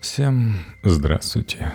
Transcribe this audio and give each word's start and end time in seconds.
Всем 0.00 0.54
здравствуйте. 0.82 1.74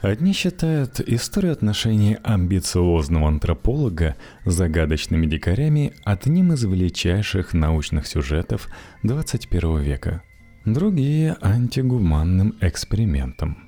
Одни 0.00 0.32
считают 0.32 0.98
историю 1.00 1.52
отношений 1.52 2.16
амбициозного 2.24 3.28
антрополога 3.28 4.16
с 4.46 4.54
загадочными 4.54 5.26
дикарями 5.26 5.92
одним 6.04 6.54
из 6.54 6.64
величайших 6.64 7.52
научных 7.52 8.06
сюжетов 8.06 8.68
21 9.02 9.82
века. 9.82 10.22
Другие– 10.64 11.36
антигуманным 11.42 12.56
экспериментом. 12.62 13.58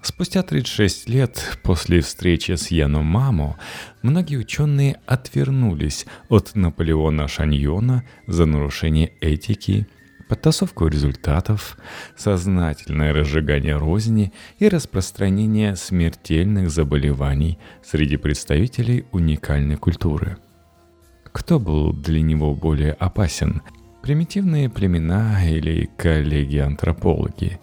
Спустя 0.00 0.42
36 0.42 1.06
лет 1.10 1.58
после 1.62 2.00
встречи 2.00 2.52
с 2.52 2.68
Яно 2.68 3.02
Мамо 3.02 3.58
многие 4.00 4.36
ученые 4.36 5.00
отвернулись 5.04 6.06
от 6.30 6.54
Наполеона 6.54 7.28
Шаньона 7.28 8.04
за 8.26 8.46
нарушение 8.46 9.12
этики– 9.20 9.86
подтасовку 10.30 10.86
результатов, 10.86 11.76
сознательное 12.16 13.12
разжигание 13.12 13.76
розни 13.76 14.32
и 14.60 14.68
распространение 14.68 15.74
смертельных 15.74 16.70
заболеваний 16.70 17.58
среди 17.82 18.16
представителей 18.16 19.06
уникальной 19.10 19.74
культуры. 19.74 20.38
Кто 21.32 21.58
был 21.58 21.92
для 21.92 22.22
него 22.22 22.54
более 22.54 22.92
опасен? 22.92 23.62
Примитивные 24.02 24.70
племена 24.70 25.44
или 25.44 25.90
коллеги-антропологи? 25.96 27.58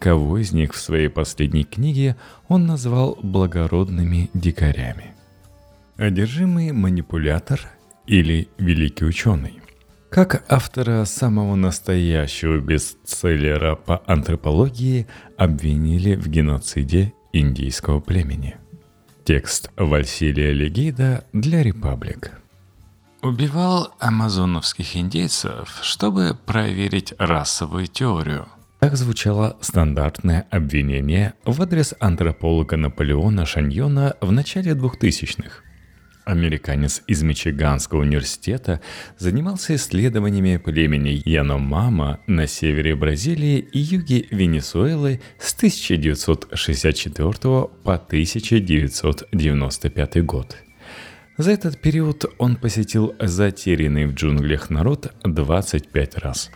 Кого 0.00 0.38
из 0.38 0.50
них 0.50 0.74
в 0.74 0.80
своей 0.80 1.08
последней 1.08 1.64
книге 1.64 2.16
он 2.48 2.66
назвал 2.66 3.16
благородными 3.22 4.30
дикарями? 4.34 5.14
Одержимый 5.96 6.72
манипулятор 6.72 7.60
или 8.08 8.48
великий 8.58 9.04
ученый? 9.04 9.60
Как 10.10 10.44
автора 10.48 11.04
самого 11.04 11.54
настоящего 11.54 12.58
бестселлера 12.58 13.76
по 13.76 14.02
антропологии 14.06 15.06
обвинили 15.38 16.16
в 16.16 16.26
геноциде 16.26 17.12
индийского 17.32 18.00
племени. 18.00 18.56
Текст 19.24 19.70
Вальсилия 19.76 20.50
Легида 20.50 21.24
для 21.32 21.62
Репаблик. 21.62 22.32
Убивал 23.22 23.94
амазоновских 24.00 24.96
индейцев, 24.96 25.78
чтобы 25.82 26.36
проверить 26.44 27.14
расовую 27.18 27.86
теорию. 27.86 28.48
Так 28.80 28.96
звучало 28.96 29.58
стандартное 29.60 30.44
обвинение 30.50 31.34
в 31.44 31.62
адрес 31.62 31.94
антрополога 32.00 32.76
Наполеона 32.76 33.46
Шаньона 33.46 34.16
в 34.20 34.32
начале 34.32 34.72
2000-х– 34.72 35.62
Американец 36.30 37.02
из 37.08 37.24
Мичиганского 37.24 38.02
университета 38.02 38.80
занимался 39.18 39.74
исследованиями 39.74 40.58
племени 40.58 41.20
Яномама 41.24 42.20
на 42.28 42.46
севере 42.46 42.94
Бразилии 42.94 43.58
и 43.58 43.80
юге 43.80 44.26
Венесуэлы 44.30 45.20
с 45.40 45.52
1964 45.54 47.32
по 47.32 47.94
1995 47.94 50.24
год. 50.24 50.56
За 51.36 51.50
этот 51.50 51.80
период 51.80 52.26
он 52.38 52.54
посетил 52.54 53.16
затерянный 53.18 54.06
в 54.06 54.14
джунглях 54.14 54.70
народ 54.70 55.12
25 55.24 56.18
раз. 56.18 56.52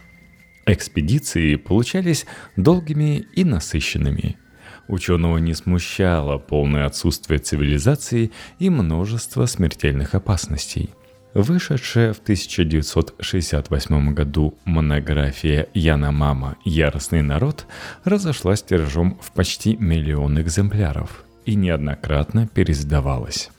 Экспедиции 0.66 1.56
получались 1.56 2.26
долгими 2.56 3.26
и 3.34 3.42
насыщенными– 3.42 4.36
Ученого 4.88 5.38
не 5.38 5.54
смущало 5.54 6.38
полное 6.38 6.86
отсутствие 6.86 7.38
цивилизации 7.38 8.32
и 8.58 8.70
множество 8.70 9.46
смертельных 9.46 10.14
опасностей. 10.14 10.90
Вышедшая 11.32 12.12
в 12.12 12.20
1968 12.20 14.14
году 14.14 14.54
монография 14.64 15.68
Яна 15.74 16.12
Мама 16.12 16.56
«Яростный 16.64 17.22
народ» 17.22 17.66
разошлась 18.04 18.62
тиражом 18.62 19.18
в 19.20 19.32
почти 19.32 19.76
миллион 19.76 20.40
экземпляров 20.40 21.24
и 21.44 21.56
неоднократно 21.56 22.46
пересдавалась. 22.46 23.50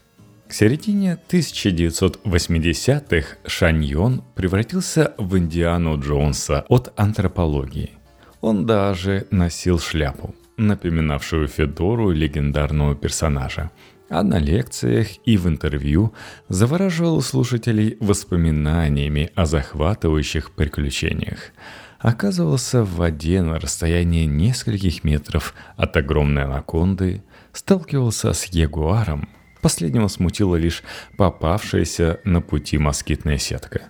К 0.48 0.54
середине 0.54 1.18
1980-х 1.28 3.36
Шаньон 3.46 4.24
превратился 4.36 5.14
в 5.18 5.38
Индиану 5.38 6.00
Джонса 6.00 6.64
от 6.70 6.94
антропологии. 6.96 7.92
Он 8.40 8.66
даже 8.66 9.28
носил 9.32 9.80
шляпу– 9.80 10.34
напоминавшую 10.58 11.48
Федору 11.48 12.12
легендарного 12.12 12.96
персонажа. 12.96 13.72
А 14.10 14.22
на 14.24 14.38
лекциях 14.38 15.08
и 15.26 15.38
в 15.38 15.48
интервью 15.48 16.14
завораживал 16.48 17.22
слушателей 17.22 17.98
воспоминаниями 18.00 19.32
о 19.36 19.46
захватывающих 19.46 20.52
приключениях. 20.52 21.52
Оказывался 22.00 22.84
в 22.84 22.98
воде 22.98 23.42
на 23.42 23.60
расстоянии 23.60 24.26
нескольких 24.26 25.04
метров 25.04 25.56
от 25.76 25.98
огромной 25.98 26.44
анаконды, 26.44 27.24
сталкивался 27.52 28.34
с 28.34 28.46
ягуаром. 28.46 29.30
Последнего 29.62 30.08
смутила 30.08 30.56
лишь 30.56 30.84
попавшаяся 31.18 32.20
на 32.24 32.42
пути 32.42 32.78
москитная 32.78 33.40
сетка. 33.40 33.90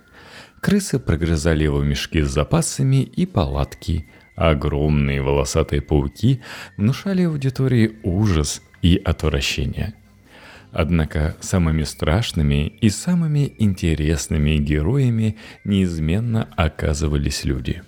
Крысы 0.62 0.98
прогрызали 0.98 1.64
его 1.64 1.82
мешки 1.82 2.22
с 2.22 2.30
запасами 2.30 3.02
и 3.02 3.26
палатки– 3.26 4.08
Огромные 4.36 5.22
волосатые 5.22 5.80
пауки 5.80 6.42
внушали 6.76 7.22
аудитории 7.22 7.96
ужас 8.02 8.62
и 8.82 9.00
отвращение. 9.02 9.94
Однако 10.72 11.36
самыми 11.40 11.84
страшными 11.84 12.66
и 12.66 12.90
самыми 12.90 13.54
интересными 13.58 14.58
героями 14.58 15.38
неизменно 15.64 16.50
оказывались 16.54 17.44
люди. 17.44 17.82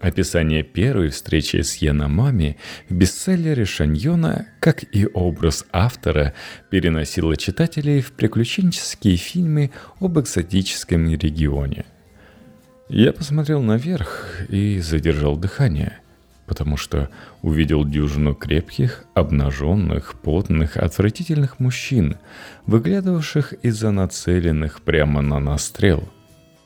Описание 0.00 0.62
первой 0.62 1.08
встречи 1.08 1.62
с 1.62 1.76
Яномами 1.76 2.58
в 2.90 2.94
бестселлере 2.94 3.64
Шаньона, 3.64 4.48
как 4.60 4.84
и 4.94 5.06
образ 5.06 5.64
автора, 5.72 6.34
переносило 6.68 7.38
читателей 7.38 8.02
в 8.02 8.12
приключенческие 8.12 9.16
фильмы 9.16 9.70
об 9.98 10.18
экзотическом 10.18 11.10
регионе– 11.14 11.86
я 12.90 13.12
посмотрел 13.12 13.62
наверх 13.62 14.40
и 14.48 14.80
задержал 14.80 15.36
дыхание, 15.36 15.98
потому 16.46 16.76
что 16.76 17.08
увидел 17.40 17.84
дюжину 17.84 18.34
крепких, 18.34 19.04
обнаженных, 19.14 20.14
потных, 20.20 20.76
отвратительных 20.76 21.60
мужчин, 21.60 22.16
выглядывавших 22.66 23.52
из-за 23.62 23.92
нацеленных 23.92 24.82
прямо 24.82 25.22
на 25.22 25.38
нас 25.38 25.66
стрел. 25.66 26.02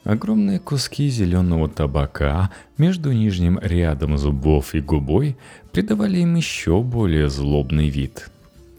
Огромные 0.04 0.60
куски 0.60 1.08
зеленого 1.08 1.68
табака 1.68 2.50
между 2.78 3.12
нижним 3.12 3.58
рядом 3.62 4.16
зубов 4.16 4.74
и 4.74 4.80
губой 4.80 5.36
придавали 5.72 6.20
им 6.20 6.36
еще 6.36 6.82
более 6.82 7.28
злобный 7.28 7.90
вид. 7.90 8.30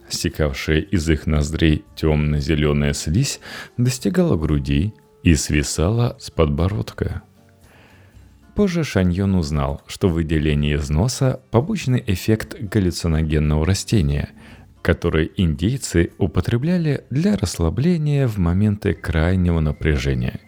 Стекавшая 0.09 0.79
из 0.79 1.07
их 1.09 1.27
ноздрей 1.27 1.83
темно-зеленая 1.95 2.93
слизь 2.93 3.39
достигала 3.77 4.35
груди 4.35 4.93
и 5.21 5.35
свисала 5.35 6.15
с 6.19 6.31
подбородка– 6.31 7.21
Позже 8.55 8.85
Шаньон 8.85 9.35
узнал, 9.35 9.81
что 9.85 10.07
выделение 10.07 10.75
из 10.75 10.89
носа– 10.89 11.41
побочный 11.51 12.01
эффект 12.07 12.55
галлюциногенного 12.57 13.65
растения, 13.65 14.29
который 14.81 15.29
индейцы 15.35 16.13
употребляли 16.19 17.03
для 17.09 17.35
расслабления 17.35 18.29
в 18.29 18.37
моменты 18.37 18.93
крайнего 18.93 19.59
напряжения. 19.59 20.39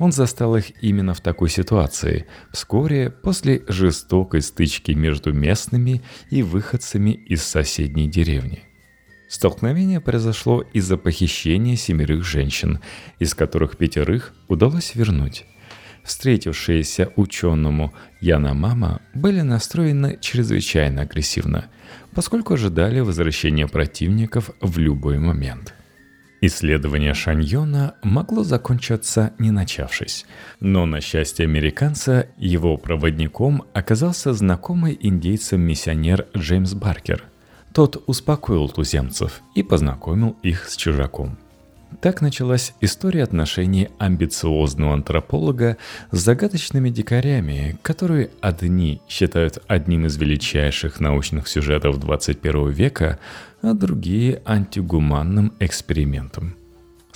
Он 0.00 0.10
застал 0.10 0.56
их 0.56 0.82
именно 0.82 1.14
в 1.14 1.20
такой 1.20 1.48
ситуации, 1.48 2.26
вскоре 2.52 3.10
после 3.10 3.62
жестокой 3.68 4.42
стычки 4.42 4.90
между 4.90 5.32
местными 5.32 6.02
и 6.30 6.42
выходцами 6.42 7.10
из 7.10 7.44
соседней 7.44 8.08
деревни. 8.10 8.64
Столкновение 9.28 10.00
произошло 10.00 10.62
из-за 10.72 10.96
похищения 10.96 11.76
семерых 11.76 12.24
женщин, 12.24 12.80
из 13.20 13.34
которых 13.34 13.76
пятерых 13.76 14.34
удалось 14.48 14.96
вернуть 14.96 15.46
встретившиеся 16.06 17.10
ученому 17.16 17.92
Яна 18.20 18.54
Мама 18.54 19.00
были 19.14 19.42
настроены 19.42 20.18
чрезвычайно 20.20 21.02
агрессивно, 21.02 21.66
поскольку 22.14 22.54
ожидали 22.54 23.00
возвращения 23.00 23.66
противников 23.66 24.50
в 24.60 24.78
любой 24.78 25.18
момент. 25.18 25.74
Исследование 26.40 27.14
Шаньона 27.14 27.94
могло 28.02 28.44
закончиться 28.44 29.32
не 29.38 29.50
начавшись, 29.50 30.26
но 30.60 30.86
на 30.86 31.00
счастье 31.00 31.44
американца 31.44 32.28
его 32.36 32.76
проводником 32.76 33.64
оказался 33.74 34.32
знакомый 34.32 34.96
индейцам 35.00 35.60
миссионер 35.62 36.26
Джеймс 36.36 36.74
Баркер. 36.74 37.24
Тот 37.72 38.02
успокоил 38.06 38.68
туземцев 38.68 39.40
и 39.54 39.62
познакомил 39.62 40.36
их 40.42 40.68
с 40.68 40.76
чужаком– 40.76 41.38
так 42.00 42.20
началась 42.20 42.74
история 42.80 43.22
отношений 43.22 43.88
амбициозного 43.98 44.94
антрополога 44.94 45.76
с 46.10 46.18
загадочными 46.18 46.90
дикарями, 46.90 47.78
которые 47.82 48.30
одни 48.40 49.00
считают 49.08 49.58
одним 49.66 50.06
из 50.06 50.16
величайших 50.16 51.00
научных 51.00 51.48
сюжетов 51.48 51.98
21 51.98 52.70
века, 52.70 53.18
а 53.62 53.72
другие 53.72 54.42
антигуманным 54.44 55.52
экспериментом. 55.58 56.56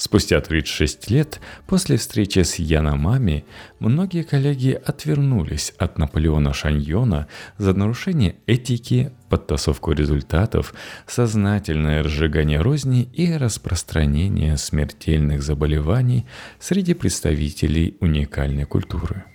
Спустя 0.00 0.40
36 0.40 1.10
лет 1.10 1.42
после 1.66 1.98
встречи 1.98 2.38
с 2.38 2.54
Яномами 2.54 3.44
многие 3.80 4.22
коллеги 4.22 4.80
отвернулись 4.82 5.74
от 5.76 5.98
Наполеона 5.98 6.54
Шаньона 6.54 7.26
за 7.58 7.74
нарушение 7.74 8.36
этики, 8.46 9.12
подтасовку 9.28 9.92
результатов, 9.92 10.72
сознательное 11.06 12.02
разжигание 12.02 12.62
розни 12.62 13.10
и 13.12 13.30
распространение 13.34 14.56
смертельных 14.56 15.42
заболеваний 15.42 16.24
среди 16.58 16.94
представителей 16.94 17.98
уникальной 18.00 18.64
культуры. 18.64 19.29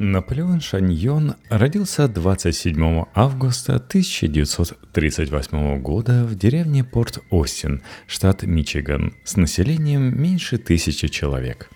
Наполеон 0.00 0.60
Шаньон 0.60 1.34
родился 1.50 2.06
27 2.06 3.06
августа 3.16 3.74
1938 3.74 5.82
года 5.82 6.24
в 6.24 6.36
деревне 6.36 6.84
Порт-Остин, 6.84 7.82
штат 8.06 8.44
Мичиган, 8.44 9.14
с 9.24 9.36
населением 9.36 10.16
меньше 10.16 10.58
тысячи 10.58 11.08
человек. 11.08 11.68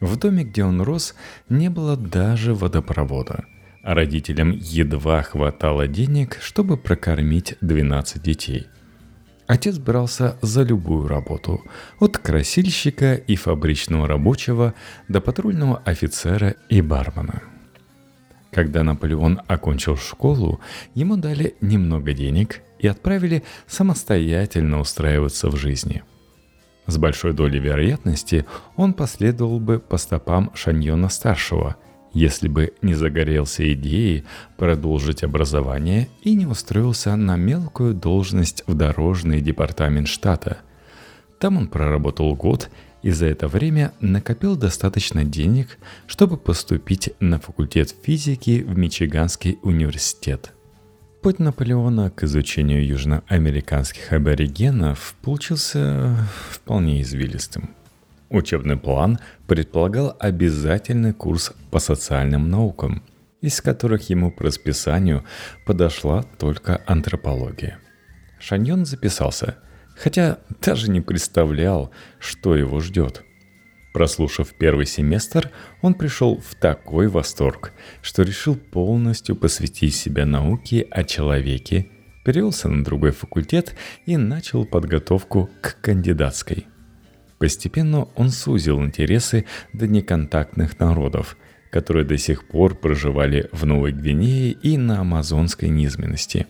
В 0.00 0.16
доме, 0.16 0.42
где 0.42 0.64
он 0.64 0.82
рос, 0.82 1.14
не 1.48 1.70
было 1.70 1.96
даже 1.96 2.54
водопровода, 2.54 3.44
а 3.84 3.94
родителям 3.94 4.50
едва 4.50 5.22
хватало 5.22 5.86
денег, 5.86 6.38
чтобы 6.42 6.76
прокормить 6.76 7.54
12 7.60 8.20
детей– 8.20 8.66
Отец 9.46 9.78
брался 9.78 10.38
за 10.40 10.62
любую 10.62 11.06
работу, 11.06 11.62
от 12.00 12.16
красильщика 12.16 13.14
и 13.14 13.36
фабричного 13.36 14.08
рабочего 14.08 14.74
до 15.08 15.20
патрульного 15.20 15.82
офицера 15.84 16.54
и 16.70 16.80
бармена. 16.80 17.42
Когда 18.50 18.82
Наполеон 18.82 19.42
окончил 19.46 19.96
школу, 19.96 20.60
ему 20.94 21.16
дали 21.16 21.56
немного 21.60 22.14
денег 22.14 22.62
и 22.78 22.86
отправили 22.86 23.42
самостоятельно 23.66 24.80
устраиваться 24.80 25.50
в 25.50 25.56
жизни. 25.56 26.02
С 26.86 26.96
большой 26.96 27.32
долей 27.32 27.58
вероятности 27.58 28.46
он 28.76 28.94
последовал 28.94 29.60
бы 29.60 29.78
по 29.78 29.98
стопам 29.98 30.52
Шаньона-старшего– 30.54 31.76
если 32.14 32.48
бы 32.48 32.72
не 32.80 32.94
загорелся 32.94 33.70
идеей 33.74 34.24
продолжить 34.56 35.24
образование 35.24 36.08
и 36.22 36.34
не 36.34 36.46
устроился 36.46 37.14
на 37.16 37.36
мелкую 37.36 37.92
должность 37.92 38.62
в 38.66 38.74
дорожный 38.74 39.40
департамент 39.40 40.08
штата. 40.08 40.58
Там 41.38 41.56
он 41.58 41.66
проработал 41.66 42.34
год 42.34 42.70
и 43.02 43.10
за 43.10 43.26
это 43.26 43.48
время 43.48 43.92
накопил 44.00 44.56
достаточно 44.56 45.24
денег, 45.24 45.78
чтобы 46.06 46.38
поступить 46.38 47.10
на 47.20 47.38
факультет 47.38 47.94
физики 48.02 48.64
в 48.66 48.78
Мичиганский 48.78 49.58
университет. 49.62 50.52
Путь 51.20 51.38
Наполеона 51.38 52.10
к 52.10 52.22
изучению 52.24 52.86
южноамериканских 52.86 54.12
аборигенов 54.12 55.14
получился 55.22 56.16
вполне 56.50 57.02
извилистым– 57.02 57.70
Учебный 58.34 58.76
план 58.76 59.20
предполагал 59.46 60.16
обязательный 60.18 61.12
курс 61.12 61.52
по 61.70 61.78
социальным 61.78 62.50
наукам, 62.50 63.04
из 63.40 63.60
которых 63.60 64.10
ему 64.10 64.32
по 64.32 64.42
расписанию 64.42 65.22
подошла 65.64 66.24
только 66.36 66.82
антропология. 66.84 67.78
Шаньон 68.40 68.86
записался, 68.86 69.58
хотя 69.96 70.38
даже 70.60 70.90
не 70.90 71.00
представлял, 71.00 71.92
что 72.18 72.56
его 72.56 72.80
ждет. 72.80 73.22
Прослушав 73.92 74.52
первый 74.58 74.86
семестр, 74.86 75.52
он 75.80 75.94
пришел 75.94 76.40
в 76.40 76.56
такой 76.56 77.06
восторг, 77.06 77.72
что 78.02 78.24
решил 78.24 78.56
полностью 78.56 79.36
посвятить 79.36 79.94
себя 79.94 80.26
науке 80.26 80.88
о 80.90 81.04
человеке, 81.04 81.86
перевелся 82.24 82.68
на 82.68 82.82
другой 82.82 83.12
факультет 83.12 83.76
и 84.06 84.16
начал 84.16 84.66
подготовку 84.66 85.48
к 85.62 85.80
кандидатской– 85.80 86.66
Постепенно 87.38 88.08
он 88.16 88.30
сузил 88.30 88.82
интересы 88.82 89.44
до 89.72 89.86
неконтактных 89.86 90.78
народов, 90.78 91.36
которые 91.70 92.04
до 92.04 92.16
сих 92.16 92.46
пор 92.46 92.74
проживали 92.76 93.48
в 93.52 93.66
Новой 93.66 93.92
Гвинее 93.92 94.52
и 94.52 94.76
на 94.76 95.00
амазонской 95.00 95.68
низменности. 95.68 96.46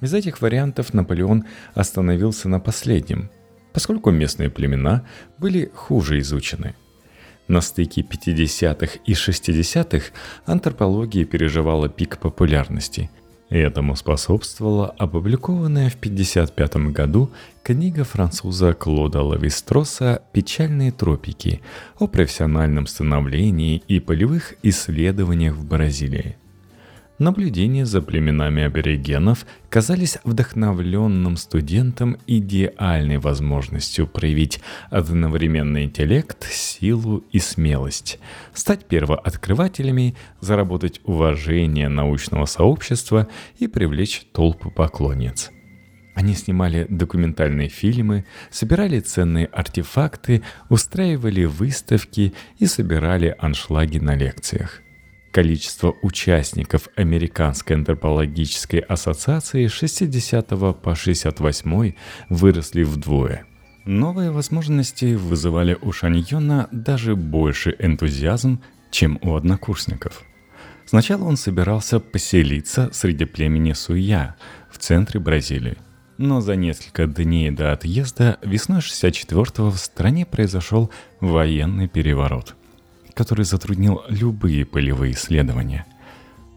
Из 0.00 0.12
этих 0.12 0.40
вариантов 0.40 0.94
Наполеон 0.94 1.44
остановился 1.74 2.48
на 2.48 2.60
последнем, 2.60 3.30
поскольку 3.72 4.10
местные 4.10 4.50
племена 4.50 5.06
были 5.38 5.70
хуже 5.74 6.18
изучены. 6.20 6.74
На 7.46 7.60
стыке 7.60 8.00
50-х 8.00 8.98
и 9.04 9.12
60-х 9.12 10.06
антропология 10.46 11.24
переживала 11.26 11.88
пик 11.88 12.18
популярности– 12.18 13.10
Этому 13.50 13.94
способствовала 13.94 14.88
опубликованная 14.98 15.90
в 15.90 15.96
1955 15.96 16.92
году 16.92 17.30
книга 17.62 18.04
француза 18.04 18.72
Клода 18.72 19.22
Лавистроса 19.22 20.22
«Печальные 20.32 20.92
тропики» 20.92 21.60
о 21.98 22.06
профессиональном 22.06 22.86
становлении 22.86 23.82
и 23.86 24.00
полевых 24.00 24.54
исследованиях 24.62 25.54
в 25.54 25.64
Бразилии– 25.66 26.36
Наблюдения 27.20 27.86
за 27.86 28.02
племенами 28.02 28.64
аборигенов 28.64 29.46
казались 29.70 30.18
вдохновленным 30.24 31.36
студентам 31.36 32.16
идеальной 32.26 33.18
возможностью 33.18 34.08
проявить 34.08 34.60
одновременно 34.90 35.84
интеллект, 35.84 36.44
силу 36.50 37.24
и 37.30 37.38
смелость, 37.38 38.18
стать 38.52 38.86
первооткрывателями, 38.86 40.16
заработать 40.40 41.00
уважение 41.04 41.88
научного 41.88 42.46
сообщества 42.46 43.28
и 43.60 43.68
привлечь 43.68 44.26
толпу 44.32 44.72
поклонниц. 44.72 45.52
Они 46.16 46.34
снимали 46.34 46.84
документальные 46.88 47.68
фильмы, 47.68 48.24
собирали 48.50 48.98
ценные 48.98 49.46
артефакты, 49.46 50.42
устраивали 50.68 51.44
выставки 51.44 52.34
и 52.58 52.66
собирали 52.66 53.36
аншлаги 53.38 53.98
на 53.98 54.16
лекциях. 54.16 54.83
Количество 55.34 55.96
участников 56.02 56.88
Американской 56.94 57.74
антропологической 57.74 58.78
ассоциации 58.78 59.66
с 59.66 59.72
60 59.72 60.46
по 60.80 60.94
68 60.94 61.94
выросли 62.28 62.84
вдвое. 62.84 63.44
Новые 63.84 64.30
возможности 64.30 65.16
вызывали 65.16 65.76
у 65.82 65.90
Шаньона 65.90 66.68
даже 66.70 67.16
больше 67.16 67.74
энтузиазм, 67.80 68.62
чем 68.92 69.18
у 69.22 69.34
однокурсников. 69.34 70.22
Сначала 70.86 71.24
он 71.24 71.36
собирался 71.36 71.98
поселиться 71.98 72.90
среди 72.92 73.24
племени 73.24 73.72
Суя 73.72 74.36
в 74.70 74.78
центре 74.78 75.18
Бразилии. 75.18 75.78
Но 76.16 76.42
за 76.42 76.54
несколько 76.54 77.08
дней 77.08 77.50
до 77.50 77.72
отъезда 77.72 78.38
весной 78.40 78.78
64-го 78.78 79.72
в 79.72 79.78
стране 79.78 80.26
произошел 80.26 80.92
военный 81.20 81.88
переворот– 81.88 82.54
который 83.14 83.44
затруднил 83.44 84.02
любые 84.08 84.66
полевые 84.66 85.12
исследования. 85.12 85.86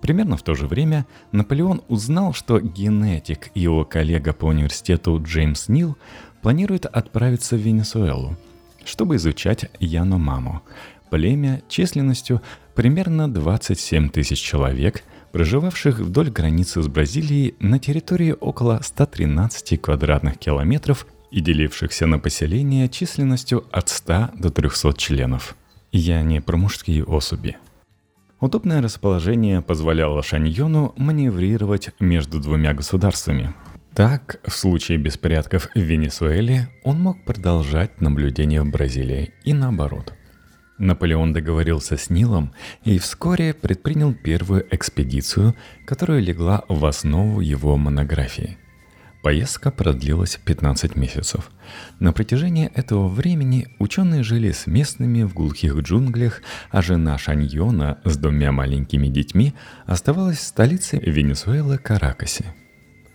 Примерно 0.01 0.37
в 0.37 0.43
то 0.43 0.53
же 0.53 0.67
время 0.67 1.05
Наполеон 1.31 1.81
узнал, 1.87 2.33
что 2.33 2.59
генетик 2.59 3.49
и 3.55 3.61
его 3.61 3.85
коллега 3.85 4.33
по 4.33 4.45
университету 4.45 5.21
Джеймс 5.23 5.69
Нил 5.69 5.97
планируют 6.41 6.85
отправиться 6.85 7.55
в 7.55 7.59
Венесуэлу, 7.59 8.37
чтобы 8.85 9.15
изучать 9.15 9.69
Яномаму, 9.79 10.61
племя 11.09 11.61
численностью 11.67 12.41
примерно 12.75 13.31
27 13.31 14.09
тысяч 14.09 14.39
человек, 14.39 15.03
проживавших 15.31 15.99
вдоль 15.99 16.29
границы 16.29 16.81
с 16.81 16.87
Бразилией 16.87 17.55
на 17.59 17.79
территории 17.79 18.35
около 18.39 18.79
113 18.81 19.81
квадратных 19.81 20.37
километров 20.37 21.07
и 21.31 21.41
делившихся 21.41 22.05
на 22.05 22.19
поселения 22.19 22.87
численностью 22.87 23.65
от 23.71 23.89
100 23.89 24.29
до 24.37 24.51
300 24.51 24.93
членов– 24.93 25.55
я 25.97 26.21
не 26.21 26.41
про 26.41 26.57
мужские 26.57 27.03
особи. 27.03 27.57
Удобное 28.39 28.81
расположение 28.81 29.61
позволяло 29.61 30.21
Шаньону 30.21 30.93
маневрировать 30.95 31.89
между 31.99 32.39
двумя 32.39 32.73
государствами. 32.73 33.53
Так, 33.95 34.39
в 34.45 34.51
случае 34.51 34.99
беспорядков 34.99 35.69
в 35.73 35.79
Венесуэле 35.79 36.69
он 36.83 37.01
мог 37.01 37.25
продолжать 37.25 37.99
наблюдение 37.99 38.61
в 38.61 38.69
Бразилии 38.69 39.33
и 39.43 39.53
наоборот. 39.53 40.13
Наполеон 40.77 41.33
договорился 41.33 41.97
с 41.97 42.11
Нилом 42.11 42.53
и 42.83 42.99
вскоре 42.99 43.55
предпринял 43.55 44.13
первую 44.13 44.67
экспедицию, 44.69 45.55
которая 45.87 46.19
легла 46.19 46.63
в 46.69 46.85
основу 46.85 47.41
его 47.41 47.75
монографии– 47.75 48.57
Поездка 49.27 49.71
продлилась 49.71 50.39
15 50.45 50.95
месяцев. 50.95 51.51
На 51.99 52.13
протяжении 52.13 52.71
этого 52.73 53.09
времени 53.09 53.67
ученые 53.77 54.23
жили 54.23 54.51
с 54.51 54.67
местными 54.67 55.23
в 55.23 55.33
глухих 55.33 55.75
джунглях, 55.79 56.41
а 56.71 56.81
жена 56.81 57.17
Шаньона 57.17 57.99
с 58.05 58.15
двумя 58.15 58.53
маленькими 58.53 59.07
детьми 59.07 59.53
оставалась 59.85 60.37
в 60.37 60.43
столице 60.43 60.97
Венесуэлы 60.99 61.77
Каракасе. 61.77 62.55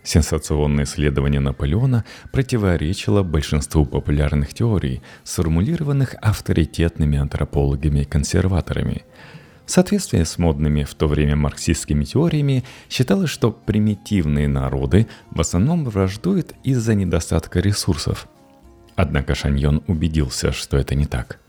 Сенсационное 0.03 0.83
исследование 0.83 1.41
Наполеона 1.41 2.05
противоречило 2.31 3.23
большинству 3.23 3.83
популярных 3.83 4.53
теорий, 4.53 5.01
сформулированных 5.23 6.13
авторитетными 6.21 7.17
антропологами-консерваторами– 7.17 9.01
в 9.65 9.71
соответствии 9.71 10.23
с 10.23 10.37
модными 10.37 10.83
в 10.83 10.93
то 10.93 11.07
время 11.07 11.35
марксистскими 11.35 12.03
теориями 12.03 12.63
считалось, 12.89 13.29
что 13.29 13.51
примитивные 13.51 14.47
народы 14.47 15.07
в 15.31 15.39
основном 15.39 15.85
враждуют 15.85 16.53
из-за 16.63 16.95
недостатка 16.95 17.59
ресурсов. 17.59 18.27
Однако 18.95 19.35
Шаньон 19.35 19.81
убедился, 19.87 20.51
что 20.51 20.77
это 20.77 20.95
не 20.95 21.05
так. 21.05 21.39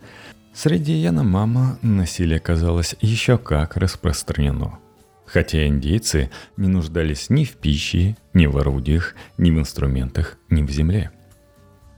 Среди 0.54 0.92
Яномама 0.92 1.78
насилие 1.82 2.38
казалось 2.38 2.94
еще 3.00 3.36
как 3.38 3.76
распространено. 3.76 4.78
Хотя 5.26 5.66
индейцы 5.66 6.30
не 6.56 6.68
нуждались 6.68 7.28
ни 7.28 7.44
в 7.44 7.56
пище, 7.56 8.16
ни 8.34 8.46
в 8.46 8.56
орудиях, 8.56 9.14
ни 9.36 9.50
в 9.50 9.58
инструментах, 9.58 10.38
ни 10.50 10.62
в 10.62 10.70
земле. 10.70 11.10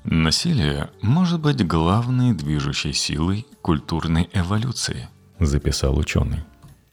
Насилие 0.04 0.88
может 1.02 1.40
быть 1.40 1.66
главной 1.66 2.32
движущей 2.32 2.92
силой 2.92 3.46
культурной 3.60 4.30
эволюции, 4.32 5.08
записал 5.40 5.98
ученый. 5.98 6.44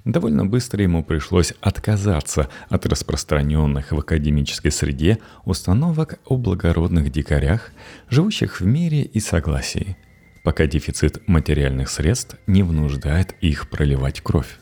Довольно 0.05 0.45
быстро 0.45 0.83
ему 0.83 1.03
пришлось 1.03 1.53
отказаться 1.61 2.49
от 2.69 2.85
распространенных 2.85 3.93
в 3.93 3.99
академической 3.99 4.69
среде 4.69 5.19
установок 5.45 6.19
о 6.25 6.37
благородных 6.37 7.09
дикарях, 7.09 7.71
живущих 8.09 8.59
в 8.59 8.65
мире 8.65 9.03
и 9.03 9.21
согласии, 9.21 9.95
пока 10.43 10.67
дефицит 10.67 11.25
материальных 11.27 11.89
средств 11.89 12.35
не 12.47 12.63
внуждает 12.63 13.35
их 13.39 13.69
проливать 13.69 14.19
кровь. 14.19 14.59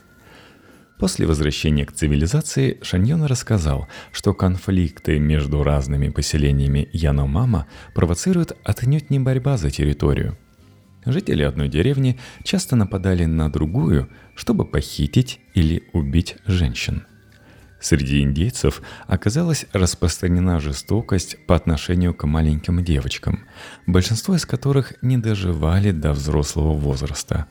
После 1.00 1.26
возвращения 1.26 1.84
к 1.84 1.90
цивилизации 1.90 2.78
Шаньон 2.80 3.24
рассказал, 3.24 3.88
что 4.12 4.34
конфликты 4.34 5.18
между 5.18 5.64
разными 5.64 6.10
поселениями 6.10 6.88
Яномама 6.92 7.66
провоцируют 7.92 8.56
отнюдь 8.62 9.10
не 9.10 9.18
борьба 9.18 9.56
за 9.56 9.70
территорию. 9.70 10.38
Жители 11.04 11.42
одной 11.42 11.68
деревни 11.68 12.18
часто 12.44 12.76
нападали 12.76 13.24
на 13.24 13.50
другую, 13.50 14.08
чтобы 14.36 14.64
похитить 14.64 15.40
или 15.52 15.82
убить 15.92 16.36
женщин. 16.46 17.06
Среди 17.80 18.22
индейцев 18.22 18.80
оказалась 19.08 19.66
распространена 19.72 20.60
жестокость 20.60 21.36
по 21.46 21.56
отношению 21.56 22.14
к 22.14 22.24
маленьким 22.24 22.84
девочкам, 22.84 23.40
большинство 23.86 24.36
из 24.36 24.46
которых 24.46 24.94
не 25.02 25.18
доживали 25.18 25.90
до 25.90 26.12
взрослого 26.12 26.74
возраста. 26.74 27.46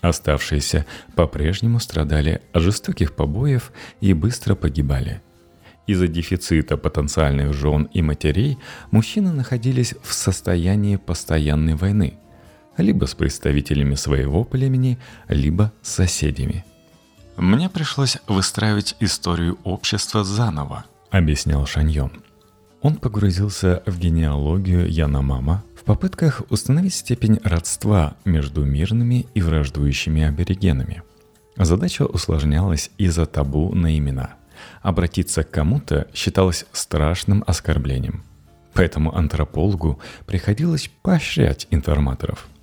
Оставшиеся 0.00 0.86
по-прежнему 1.16 1.80
страдали 1.80 2.40
от 2.52 2.62
жестоких 2.62 3.16
побоев 3.16 3.72
и 4.00 4.12
быстро 4.12 4.54
погибали. 4.54 5.20
Из-за 5.88 6.06
дефицита 6.06 6.76
потенциальных 6.76 7.52
жен 7.52 7.88
и 7.92 8.00
матерей 8.00 8.58
мужчины 8.92 9.32
находились 9.32 9.94
в 10.04 10.12
состоянии 10.12 10.94
постоянной 10.94 11.74
войны– 11.74 12.14
либо 12.78 13.06
с 13.06 13.14
представителями 13.14 13.94
своего 13.94 14.44
племени, 14.44 14.98
либо 15.28 15.72
с 15.82 15.90
соседями. 15.90 16.64
«Мне 17.36 17.68
пришлось 17.68 18.18
выстраивать 18.26 18.96
историю 19.00 19.58
общества 19.64 20.24
заново»,— 20.24 20.84
объяснял 21.10 21.66
Шаньон. 21.66 22.10
Он 22.80 22.96
погрузился 22.96 23.82
в 23.86 23.98
генеалогию 23.98 24.90
Яномама 24.90 25.64
в 25.76 25.84
попытках 25.84 26.42
установить 26.48 26.94
степень 26.94 27.40
родства 27.42 28.14
между 28.24 28.64
мирными 28.64 29.26
и 29.34 29.42
враждующими 29.42 30.22
аборигенами. 30.22 31.02
Задача 31.56 32.06
усложнялась 32.06 32.90
из-за 32.98 33.26
табу 33.26 33.74
на 33.74 33.96
имена. 33.96 34.34
Обратиться 34.82 35.42
к 35.42 35.50
кому-то 35.50 36.08
считалось 36.14 36.66
страшным 36.72 37.42
оскорблением. 37.46 38.22
Поэтому 38.74 39.16
антропологу 39.16 39.98
приходилось 40.26 40.90
поощрять 41.02 41.66
информаторов– 41.70 42.48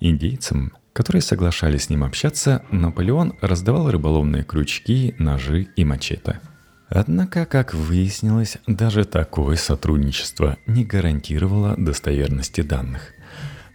Индейцам, 0.00 0.72
которые 0.94 1.20
соглашались 1.20 1.84
с 1.84 1.90
ним 1.90 2.04
общаться, 2.04 2.64
Наполеон 2.70 3.34
раздавал 3.42 3.90
рыболовные 3.90 4.44
крючки, 4.44 5.14
ножи 5.18 5.68
и 5.76 5.84
мачете. 5.84 6.40
Однако, 6.88 7.46
как 7.46 7.74
выяснилось, 7.74 8.56
даже 8.66 9.04
такое 9.04 9.56
сотрудничество 9.56 10.56
не 10.66 10.84
гарантировало 10.84 11.76
достоверности 11.76 12.62
данных. 12.62 13.12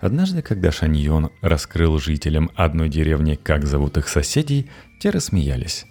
Однажды, 0.02 0.42
когда 0.42 0.72
Шаньон 0.72 1.30
раскрыл 1.42 1.98
жителям 2.00 2.52
одной 2.56 2.90
деревни, 2.90 3.36
как 3.42 3.66
зовут 3.66 3.98
их 3.98 4.10
соседей, 4.10 4.70
те 5.00 5.12
рассмеялись. 5.12 5.86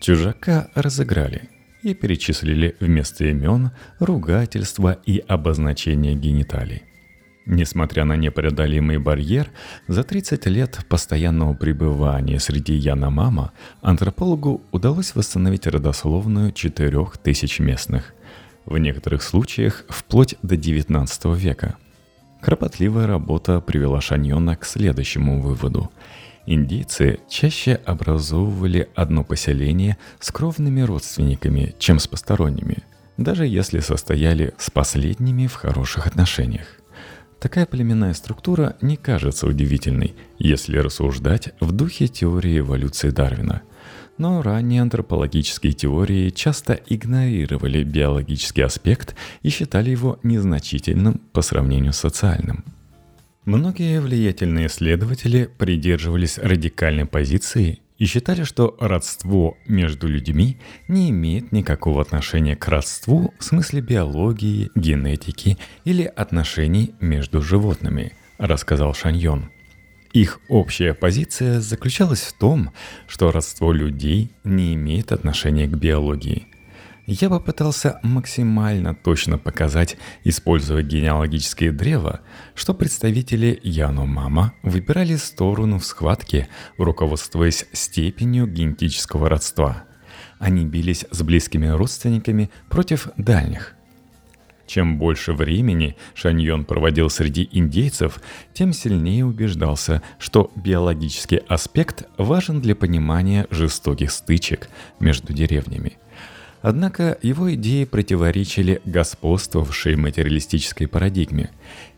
Чужака 0.00 0.68
разыграли 0.74 1.48
и 1.82 1.94
перечислили 1.94 2.76
вместо 2.80 3.26
имен 3.26 3.70
ругательства 4.00 4.98
и 5.06 5.18
обозначения 5.18 6.14
гениталий– 6.14 6.82
Несмотря 7.46 8.04
на 8.04 8.16
непреодолимый 8.16 8.98
барьер, 8.98 9.50
за 9.86 10.02
30 10.02 10.46
лет 10.46 10.80
постоянного 10.88 11.54
пребывания 11.54 12.40
среди 12.40 12.74
Яномама 12.74 13.52
антропологу 13.82 14.62
удалось 14.72 15.14
восстановить 15.14 15.68
родословную 15.68 16.50
4000 16.50 17.60
местных, 17.62 18.14
в 18.64 18.76
некоторых 18.78 19.22
случаях 19.22 19.84
вплоть 19.88 20.34
до 20.42 20.56
19 20.56 21.24
века. 21.36 21.76
Кропотливая 22.40 23.06
работа 23.06 23.60
привела 23.60 24.00
Шаньона 24.00 24.56
к 24.56 24.64
следующему 24.64 25.40
выводу. 25.40 25.92
Индийцы 26.46 27.20
чаще 27.28 27.74
образовывали 27.74 28.88
одно 28.96 29.22
поселение 29.22 29.98
с 30.18 30.32
кровными 30.32 30.80
родственниками, 30.80 31.76
чем 31.78 32.00
с 32.00 32.08
посторонними, 32.08 32.78
даже 33.16 33.46
если 33.46 33.78
состояли 33.78 34.52
с 34.58 34.68
последними 34.68 35.46
в 35.46 35.54
хороших 35.54 36.08
отношениях. 36.08 36.75
Такая 37.38 37.66
племенная 37.66 38.14
структура 38.14 38.76
не 38.80 38.96
кажется 38.96 39.46
удивительной, 39.46 40.14
если 40.38 40.78
рассуждать 40.78 41.50
в 41.60 41.72
духе 41.72 42.08
теории 42.08 42.60
эволюции 42.60 43.10
Дарвина. 43.10 43.62
Но 44.16 44.40
ранние 44.40 44.80
антропологические 44.80 45.74
теории 45.74 46.30
часто 46.30 46.72
игнорировали 46.86 47.84
биологический 47.84 48.62
аспект 48.62 49.14
и 49.42 49.50
считали 49.50 49.90
его 49.90 50.18
незначительным 50.22 51.20
по 51.32 51.42
сравнению 51.42 51.92
с 51.92 51.98
социальным. 51.98 52.64
Многие 53.44 54.00
влиятельные 54.00 54.66
исследователи 54.66 55.48
придерживались 55.58 56.38
радикальной 56.38 57.04
позиции 57.04 57.80
и 57.98 58.06
считали, 58.06 58.44
что 58.44 58.76
родство 58.80 59.56
между 59.66 60.08
людьми 60.08 60.58
не 60.88 61.10
имеет 61.10 61.52
никакого 61.52 62.02
отношения 62.02 62.56
к 62.56 62.68
родству 62.68 63.32
в 63.38 63.44
смысле 63.44 63.80
биологии, 63.80 64.70
генетики 64.74 65.58
или 65.84 66.04
отношений 66.04 66.94
между 67.00 67.40
животными, 67.40 68.12
рассказал 68.38 68.94
Шаньон. 68.94 69.50
Их 70.12 70.40
общая 70.48 70.94
позиция 70.94 71.60
заключалась 71.60 72.22
в 72.22 72.32
том, 72.38 72.72
что 73.06 73.32
родство 73.32 73.72
людей 73.72 74.30
не 74.44 74.74
имеет 74.74 75.12
отношения 75.12 75.66
к 75.66 75.76
биологии– 75.76 76.46
я 77.06 77.30
попытался 77.30 78.00
максимально 78.02 78.94
точно 78.94 79.38
показать, 79.38 79.96
используя 80.24 80.82
генеалогическое 80.82 81.70
древо, 81.70 82.20
что 82.54 82.74
представители 82.74 83.60
Яномама 83.62 84.54
выбирали 84.64 85.14
сторону 85.14 85.78
в 85.78 85.86
схватке, 85.86 86.48
руководствуясь 86.78 87.66
степенью 87.72 88.48
генетического 88.48 89.28
родства. 89.28 89.84
Они 90.40 90.66
бились 90.66 91.06
с 91.10 91.22
близкими 91.22 91.68
родственниками 91.68 92.50
против 92.68 93.08
дальних. 93.16 93.74
Чем 94.66 94.98
больше 94.98 95.32
времени 95.32 95.96
Шаньон 96.14 96.64
проводил 96.64 97.08
среди 97.08 97.48
индейцев, 97.52 98.20
тем 98.52 98.72
сильнее 98.72 99.24
убеждался, 99.24 100.02
что 100.18 100.50
биологический 100.56 101.40
аспект 101.46 102.08
важен 102.18 102.60
для 102.60 102.74
понимания 102.74 103.46
жестоких 103.50 104.10
стычек 104.10 104.68
между 104.98 105.32
деревнями– 105.32 105.98
Однако 106.68 107.16
его 107.22 107.54
идеи 107.54 107.84
противоречили 107.84 108.82
господствовавшей 108.84 109.94
материалистической 109.94 110.88
парадигме. 110.88 111.52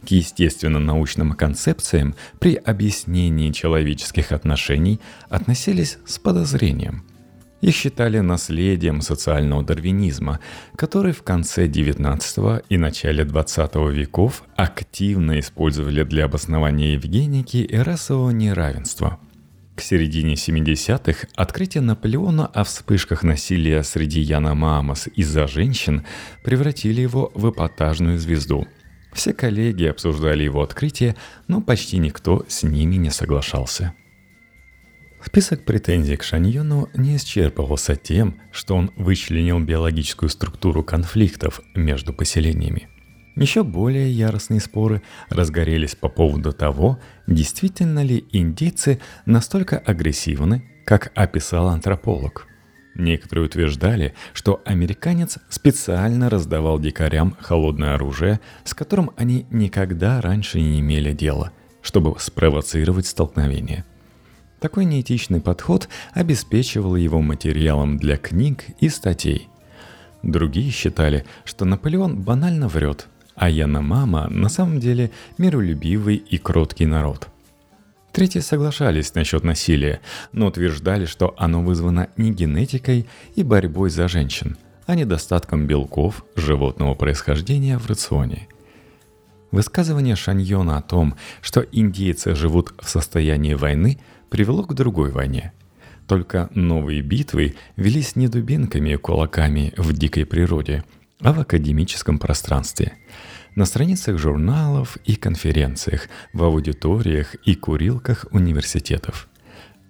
К 0.07 0.09
естественно-научным 0.09 1.33
концепциям 1.33 2.15
при 2.39 2.57
объяснении 2.57 3.51
человеческих 3.51 4.31
отношений 4.31 5.01
относились 5.31 5.97
с 6.05 6.19
подозрением. 6.19 7.05
Их 7.63 7.75
считали 7.75 8.19
наследием 8.19 9.01
социального 9.01 9.65
дарвинизма, 9.65 10.39
который 10.77 11.13
в 11.13 11.23
конце 11.23 11.67
XIX 11.67 12.63
и 12.69 12.77
начале 12.77 13.25
XX 13.25 13.91
веков 13.91 14.45
активно 14.55 15.41
использовали 15.41 16.03
для 16.03 16.27
обоснования 16.27 16.93
евгеники 16.93 17.57
и 17.57 17.77
расового 17.79 18.33
неравенства– 18.33 19.19
к 19.79 19.81
середине 19.81 20.35
70-х 20.35 21.29
открытие 21.37 21.83
Наполеона 21.83 22.47
о 22.47 22.65
вспышках 22.65 23.23
насилия 23.23 23.85
среди 23.85 24.21
Яна 24.21 24.57
Маамас 24.57 25.09
из-за 25.15 25.47
женщин 25.47 26.05
превратили 26.43 27.01
его 27.01 27.31
в 27.35 27.49
эпатажную 27.49 28.19
звезду. 28.19 28.67
Все 29.13 29.33
коллеги 29.33 29.85
обсуждали 29.85 30.43
его 30.43 30.63
открытие, 30.63 31.15
но 31.47 31.61
почти 31.61 31.99
никто 31.99 32.45
с 32.49 32.65
ними 32.65 32.97
не 32.97 33.11
соглашался. 33.11 33.95
Список 35.25 35.65
претензий 35.65 36.17
к 36.17 36.25
Шаньону 36.25 36.89
не 36.95 37.17
исчерпывался 37.17 37.95
тем, 37.95 38.41
что 38.51 38.75
он 38.75 38.91
вычленил 38.97 39.61
биологическую 39.61 40.29
структуру 40.29 40.83
конфликтов 40.83 41.61
между 41.77 42.13
поселениями– 42.13 42.89
еще 43.41 43.63
более 43.63 44.11
яростные 44.11 44.61
споры 44.61 45.03
разгорелись 45.29 45.95
по 45.95 46.09
поводу 46.09 46.53
того, 46.53 46.99
действительно 47.27 48.03
ли 48.03 48.25
индейцы 48.33 49.01
настолько 49.27 49.79
агрессивны, 49.79 50.65
как 50.85 51.13
описал 51.15 51.69
антрополог. 51.69 52.47
Некоторые 52.95 53.47
утверждали, 53.47 54.15
что 54.33 54.61
американец 54.65 55.39
специально 55.49 56.29
раздавал 56.29 56.81
дикарям 56.81 57.37
холодное 57.39 57.95
оружие, 57.95 58.41
с 58.65 58.75
которым 58.75 59.13
они 59.17 59.47
никогда 59.51 60.21
раньше 60.21 60.61
не 60.61 60.81
имели 60.81 61.13
дела, 61.13 61.53
чтобы 61.81 62.17
спровоцировать 62.19 63.07
столкновение. 63.07 63.85
Такой 64.59 64.85
неэтичный 64.85 65.41
подход 65.41 65.89
обеспечивал 66.13 66.97
его 66.97 67.23
материалом 67.23 67.99
для 67.99 68.17
книг 68.17 68.65
и 68.81 68.89
статей. 68.89 69.49
Другие 70.25 70.73
считали, 70.73 71.25
что 71.45 71.65
Наполеон 71.65 72.21
банально 72.21 72.67
врет, 72.67 73.07
а 73.39 73.49
Яна 73.49 73.81
Мама 73.81 74.29
на 74.29 74.49
самом 74.49 74.81
деле 74.81 75.11
миролюбивый 75.39 76.17
и 76.17 76.39
кроткий 76.39 76.87
народ– 76.87 77.29
Третьи 78.13 78.41
соглашались 78.41 79.15
насчет 79.15 79.45
насилия, 79.45 80.01
но 80.33 80.47
утверждали, 80.47 81.07
что 81.07 81.35
оно 81.37 81.63
вызвано 81.63 82.09
не 82.17 82.33
генетикой 82.33 83.07
и 83.37 83.45
борьбой 83.45 83.91
за 83.91 84.09
женщин, 84.09 84.57
а 84.87 84.97
недостатком 84.97 85.69
белков 85.69 86.25
животного 86.35 86.95
происхождения 86.95 87.79
в 87.79 87.87
рационе. 87.87 88.49
Высказывание 89.53 90.17
Шаньона 90.17 90.79
о 90.79 90.83
том, 90.83 91.15
что 91.43 91.65
индейцы 91.71 92.35
живут 92.35 92.75
в 92.81 92.89
состоянии 92.89 93.55
войны, 93.55 94.01
привело 94.31 94.65
к 94.65 94.75
другой 94.75 95.11
войне. 95.11 95.53
Только 96.09 96.49
новые 96.55 97.03
битвы 97.03 97.55
велись 97.77 98.17
не 98.17 98.29
дубинками 98.29 98.91
и 98.91 98.97
кулаками 98.97 99.75
в 99.77 99.93
дикой 99.93 100.27
природе, 100.27 100.83
а 101.21 101.33
в 101.33 101.41
академическом 101.41 102.19
пространстве– 102.19 102.93
на 103.59 103.65
страницах 103.65 104.19
журналов 104.19 104.99
и 105.05 105.17
конференциях, 105.17 106.09
в 106.33 106.45
аудиториях 106.45 107.35
и 107.45 107.57
курилках 107.57 108.27
университетов. 108.31 109.29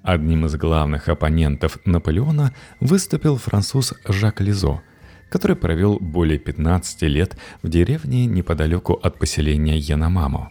Одним 0.02 0.46
из 0.46 0.56
главных 0.56 1.08
оппонентов 1.08 1.78
Наполеона 1.84 2.54
выступил 2.80 3.36
француз 3.36 3.92
Жак 4.08 4.40
Лизо, 4.40 4.80
который 5.28 5.54
провел 5.54 5.98
более 6.00 6.38
15 6.38 7.02
лет 7.02 7.36
в 7.62 7.68
деревне 7.68 8.24
неподалеку 8.24 8.94
от 8.94 9.18
поселения 9.18 9.76
Яномамо. 9.76 10.50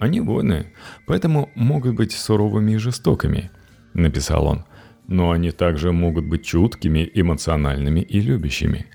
«Они 0.00 0.20
воины, 0.20 0.72
поэтому 1.06 1.50
могут 1.54 1.94
быть 1.94 2.12
суровыми 2.12 2.72
и 2.72 2.78
жестокими»,— 2.78 3.50
написал 3.92 4.46
он. 4.46 4.64
«Но 5.08 5.30
они 5.30 5.50
также 5.50 5.92
могут 5.92 6.24
быть 6.24 6.46
чуткими, 6.46 7.10
эмоциональными 7.12 8.00
и 8.00 8.20
любящими». 8.20 8.86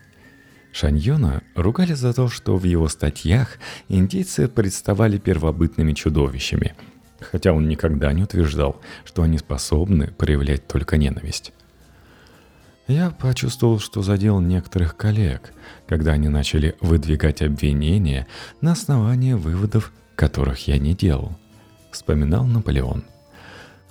Шаньона 0.72 1.42
ругали 1.56 1.94
за 1.94 2.14
то, 2.14 2.30
что 2.30 2.58
в 2.58 2.64
его 2.64 2.88
статьях 2.88 3.58
индейцы 3.88 4.48
представали 4.48 5.18
первобытными 5.18 5.94
чудовищами, 5.94 6.76
хотя 7.20 7.54
он 7.54 7.68
никогда 7.68 8.14
не 8.14 8.24
утверждал, 8.24 8.80
что 9.04 9.24
они 9.24 9.38
способны 9.38 10.08
проявлять 10.08 10.68
только 10.68 10.98
ненависть. 10.98 11.54
Я 12.88 13.12
почувствовал, 13.12 13.80
что 13.80 14.02
задел 14.02 14.40
некоторых 14.40 14.96
коллег, 14.96 15.54
когда 15.88 16.14
они 16.14 16.28
начали 16.28 16.76
выдвигать 16.82 17.42
обвинения 17.42 18.26
на 18.62 18.72
основании 18.72 19.34
выводов, 19.34 19.92
которых 20.16 20.68
я 20.68 20.78
не 20.80 20.96
делал, 20.96 21.38
вспоминал 21.92 22.46
Наполеон. 22.46 23.04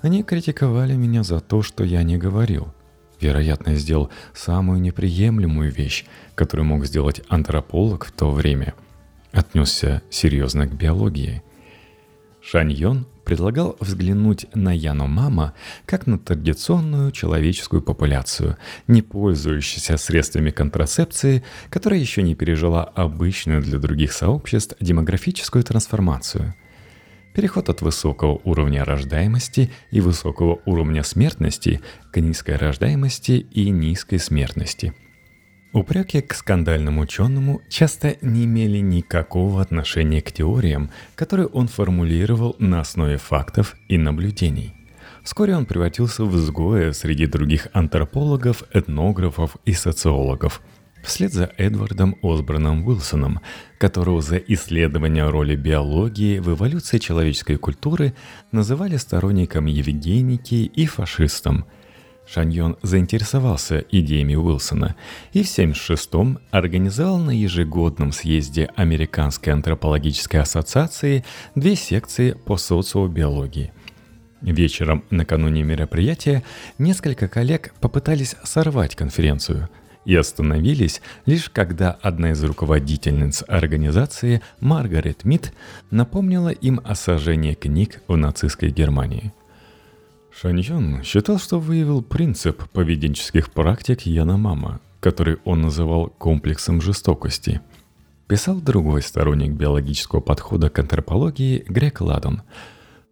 Они 0.01 0.23
критиковали 0.23 0.95
меня 0.95 1.23
за 1.23 1.41
то, 1.41 1.63
что 1.63 1.85
я 1.85 2.03
не 2.03 2.19
говорил– 2.19 2.73
вероятно, 3.21 3.75
сделал 3.75 4.11
самую 4.35 4.81
неприемлемую 4.81 5.73
вещь, 5.73 6.05
которую 6.35 6.67
мог 6.67 6.87
сделать 6.87 7.23
антрополог 7.29 8.05
в 8.05 8.13
то 8.13 8.31
время. 8.31 8.75
Отнесся 9.33 10.03
серьезно 10.11 10.67
к 10.67 10.75
биологии. 10.75 11.43
Шаньон 12.41 13.07
предлагал 13.25 13.77
взглянуть 13.79 14.47
на 14.55 14.75
Яномама 14.75 15.53
как 15.85 16.07
на 16.07 16.19
традиционную 16.19 17.13
человеческую 17.13 17.83
популяцию, 17.83 18.57
не 18.87 19.03
пользующуюся 19.03 19.99
средствами 19.99 20.51
контрацепции, 20.51 21.45
которая 21.69 22.01
еще 22.01 22.23
не 22.23 22.35
пережила 22.35 22.85
обычную 22.85 23.61
для 23.61 23.79
других 23.79 24.13
сообществ 24.13 24.77
демографическую 24.81 25.63
трансформацию– 25.63 26.55
Переход 27.39 27.69
от 27.69 27.83
высокого 27.83 28.41
уровня 28.43 28.85
рождаемости 28.85 29.71
и 29.93 30.01
высокого 30.01 30.59
уровня 30.67 31.05
смертности 31.05 31.81
к 32.11 32.17
низкой 32.17 32.57
рождаемости 32.57 33.47
и 33.53 33.71
низкой 33.71 34.19
смертности. 34.19 34.93
Упреки 35.73 36.21
к 36.21 36.35
скандальному 36.35 37.03
ученому 37.03 37.61
часто 37.69 38.17
не 38.23 38.45
имели 38.45 38.79
никакого 38.79 39.63
отношения 39.63 40.21
к 40.21 40.33
теориям, 40.33 40.91
которые 41.15 41.47
он 41.47 41.69
формулировал 41.69 42.57
на 42.59 42.81
основе 42.81 43.19
фактов 43.19 43.77
и 43.87 43.99
наблюдений. 43.99 44.75
Вскоре 45.23 45.55
он 45.55 45.65
превратился 45.65 46.25
в 46.25 46.37
изгоя 46.37 46.91
среди 46.91 47.27
других 47.27 47.69
антропологов, 47.73 48.65
этнографов 48.73 49.59
и 49.65 49.75
социологов– 49.75 50.61
вслед 51.09 51.33
за 51.33 51.51
Эдвардом 51.57 52.17
Осборном 52.23 52.87
Уилсоном, 52.87 53.41
которого 53.79 54.21
за 54.23 54.37
исследование 54.37 55.29
роли 55.29 55.57
биологии 55.57 56.39
в 56.39 56.51
эволюции 56.51 56.99
человеческой 56.99 57.57
культуры 57.57 58.15
называли 58.53 58.97
сторонником 58.97 59.67
Евгеники 59.67 60.55
и 60.55 60.87
фашистом. 60.87 61.65
Шаньон 62.27 62.77
заинтересовался 62.83 63.85
идеями 63.91 64.35
Уилсона 64.35 64.97
и 65.33 65.43
в 65.43 65.47
1976-м 65.47 66.41
организовал 66.51 67.19
на 67.19 67.31
ежегодном 67.31 68.13
съезде 68.13 68.69
Американской 68.77 69.55
антропологической 69.55 70.41
ассоциации 70.41 71.25
две 71.55 71.75
секции 71.75 72.33
по 72.33 72.59
социобиологии. 72.59 73.73
Вечером 74.43 75.05
накануне 75.09 75.63
мероприятия 75.63 76.45
несколько 76.77 77.29
коллег 77.29 77.73
попытались 77.81 78.37
сорвать 78.45 78.95
конференцию– 78.95 79.71
и 80.09 80.17
остановились 80.17 81.03
лишь 81.27 81.51
когда 81.51 81.91
одна 81.91 82.31
из 82.31 82.43
руководительниц 82.43 83.45
организации, 83.47 84.41
Маргарет 84.59 85.25
Мид, 85.25 85.53
напомнила 85.91 86.49
им 86.49 86.81
о 86.83 86.95
сожжении 86.95 87.53
книг 87.53 88.01
в 88.09 88.17
нацистской 88.17 88.71
Германии. 88.71 89.35
Шаньон 90.33 91.03
считал, 91.03 91.39
что 91.39 91.61
выявил 91.61 92.01
принцип 92.01 92.71
поведенческих 92.71 93.53
практик 93.53 94.01
Яна 94.07 94.39
Мама, 94.39 94.81
который 95.01 95.37
он 95.45 95.61
называл 95.61 96.09
комплексом 96.09 96.81
жестокости. 96.81 97.61
Писал 98.29 98.63
другой 98.63 99.03
сторонник 99.03 99.51
биологического 99.51 100.21
подхода 100.21 100.71
к 100.71 100.79
антропологии 100.79 101.67
Грек 101.69 102.01
Ладон. 102.01 102.41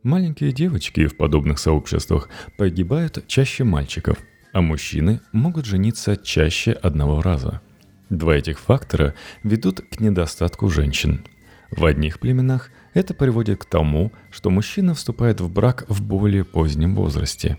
Маленькие 0.03 0.51
девочки 0.51 1.09
в 1.09 1.19
подобных 1.19 1.59
сообществах 1.59 2.31
погибают 2.57 3.23
чаще 3.27 3.65
мальчиков– 3.65 4.17
а 4.57 4.63
мужчины 4.63 5.21
могут 5.33 5.67
жениться 5.67 6.17
чаще 6.17 6.73
одного 6.73 7.21
раза. 7.21 7.61
Два 8.09 8.37
этих 8.37 8.59
фактора 8.59 9.15
ведут 9.43 9.83
к 9.83 10.01
недостатку 10.01 10.71
женщин. 10.71 11.27
В 11.71 11.85
одних 11.85 12.21
племенах 12.21 12.71
это 12.95 13.13
приводит 13.13 13.61
к 13.63 13.67
тому, 13.67 14.13
что 14.31 14.49
мужчина 14.49 14.95
вступает 14.95 15.43
в 15.43 15.53
брак 15.53 15.85
в 15.89 16.01
более 16.01 16.43
позднем 16.43 16.95
возрасте, 16.95 17.59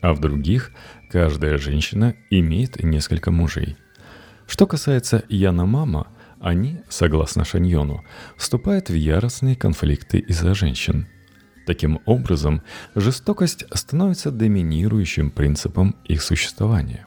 а 0.00 0.14
в 0.14 0.20
других 0.20 0.72
каждая 1.10 1.58
женщина 1.58 2.14
имеет 2.30 2.82
несколько 2.82 3.30
мужей. 3.30 3.76
Что 4.46 4.66
касается 4.66 5.24
Яна 5.28 5.66
Мама, 5.66 6.06
они, 6.40 6.80
согласно 6.88 7.44
Шаньону, 7.44 8.06
вступают 8.38 8.88
в 8.88 8.94
яростные 8.94 9.54
конфликты 9.54 10.16
из-за 10.16 10.54
женщин– 10.54 11.08
Таким 11.68 12.00
образом, 12.06 12.62
жестокость 12.94 13.64
становится 13.74 14.30
доминирующим 14.30 15.30
принципом 15.30 15.94
их 16.06 16.22
существования. 16.22 17.06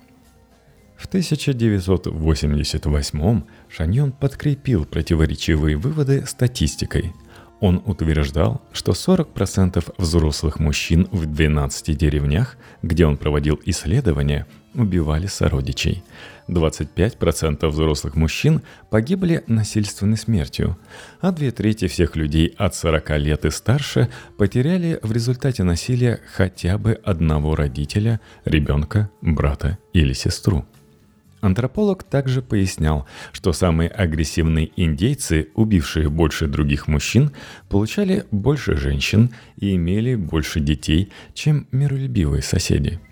В 0.96 1.08
1988 1.08 3.42
Шаньон 3.70 4.12
подкрепил 4.12 4.86
противоречивые 4.86 5.78
выводы 5.78 6.28
статистикой. 6.28 7.12
Он 7.62 7.82
утверждал, 7.86 8.62
что 8.74 8.92
40% 8.92 9.94
взрослых 9.98 10.60
мужчин 10.60 11.08
в 11.12 11.26
12 11.26 11.98
деревнях, 11.98 12.58
где 12.82 13.06
он 13.06 13.16
проводил 13.16 13.58
исследования, 13.66 14.46
убивали 14.74 15.28
сородичей– 15.28 16.04
25% 16.52 17.68
взрослых 17.68 18.16
мужчин 18.16 18.62
погибли 18.90 19.44
насильственной 19.48 20.18
смертью, 20.18 20.78
а 21.22 21.32
две 21.32 21.52
трети 21.52 21.88
всех 21.88 22.16
людей 22.16 22.54
от 22.58 22.76
40 22.76 23.10
лет 23.20 23.46
и 23.46 23.50
старше 23.50 24.10
потеряли 24.38 25.00
в 25.02 25.12
результате 25.12 25.64
насилия 25.64 26.20
хотя 26.36 26.78
бы 26.78 26.94
одного 27.04 27.56
родителя, 27.56 28.20
ребенка, 28.46 29.10
брата 29.22 29.78
или 29.94 30.14
сестру. 30.14 30.66
Антрополог 31.42 32.04
также 32.04 32.42
пояснял, 32.42 33.08
что 33.32 33.52
самые 33.52 33.90
агрессивные 33.90 34.72
индейцы, 34.76 35.50
убившие 35.56 36.10
больше 36.10 36.48
других 36.48 36.88
мужчин, 36.88 37.32
получали 37.68 38.26
больше 38.32 38.78
женщин 38.78 39.32
и 39.58 39.76
имели 39.76 40.16
больше 40.16 40.60
детей, 40.60 41.12
чем 41.34 41.68
миролюбивые 41.72 42.42
соседи– 42.42 43.00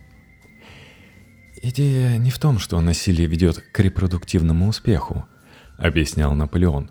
«Идея 1.62 2.18
не 2.18 2.32
в 2.32 2.40
том, 2.40 2.58
что 2.58 2.80
насилие 2.80 3.28
ведет 3.28 3.58
к 3.74 3.80
репродуктивному 3.82 4.70
успеху»,— 4.70 5.26
объяснял 5.78 6.34
Наполеон. 6.34 6.90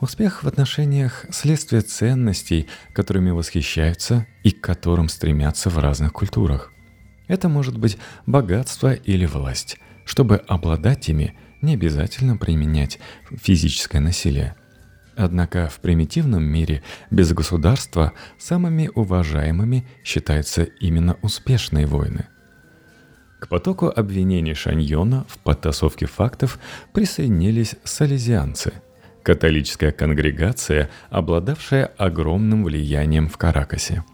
«Успех 0.00 0.42
в 0.42 0.48
отношениях— 0.48 1.24
следствие 1.30 1.80
ценностей, 1.80 2.68
которыми 2.92 3.30
восхищаются 3.30 4.26
и 4.42 4.50
к 4.50 4.60
которым 4.60 5.08
стремятся 5.08 5.70
в 5.70 5.78
разных 5.78 6.12
культурах. 6.12 6.72
Это 7.26 7.48
может 7.48 7.78
быть 7.78 7.96
богатство 8.26 8.92
или 8.92 9.24
власть. 9.24 9.78
Чтобы 10.12 10.42
обладать 10.46 11.08
ими, 11.08 11.34
не 11.62 11.72
обязательно 11.72 12.36
применять 12.36 12.98
физическое 13.30 13.98
насилие. 13.98 14.54
Однако 15.16 15.70
в 15.70 15.80
примитивном 15.80 16.44
мире 16.44 16.82
без 17.10 17.32
государства 17.32 18.12
самыми 18.36 18.90
уважаемыми 18.94 19.86
считаются 20.04 20.64
именно 20.64 21.16
успешные 21.22 21.86
войны. 21.86 22.26
К 23.40 23.48
потоку 23.48 23.88
обвинений 23.88 24.52
Шаньона 24.52 25.24
в 25.30 25.38
подтасовке 25.38 26.04
фактов 26.04 26.58
присоединились 26.92 27.76
салезианцы– 27.82 28.74
католическая 29.22 29.92
конгрегация, 29.92 30.90
обладавшая 31.08 31.86
огромным 31.86 32.64
влиянием 32.64 33.30
в 33.30 33.38
Каракасе. 33.38 34.04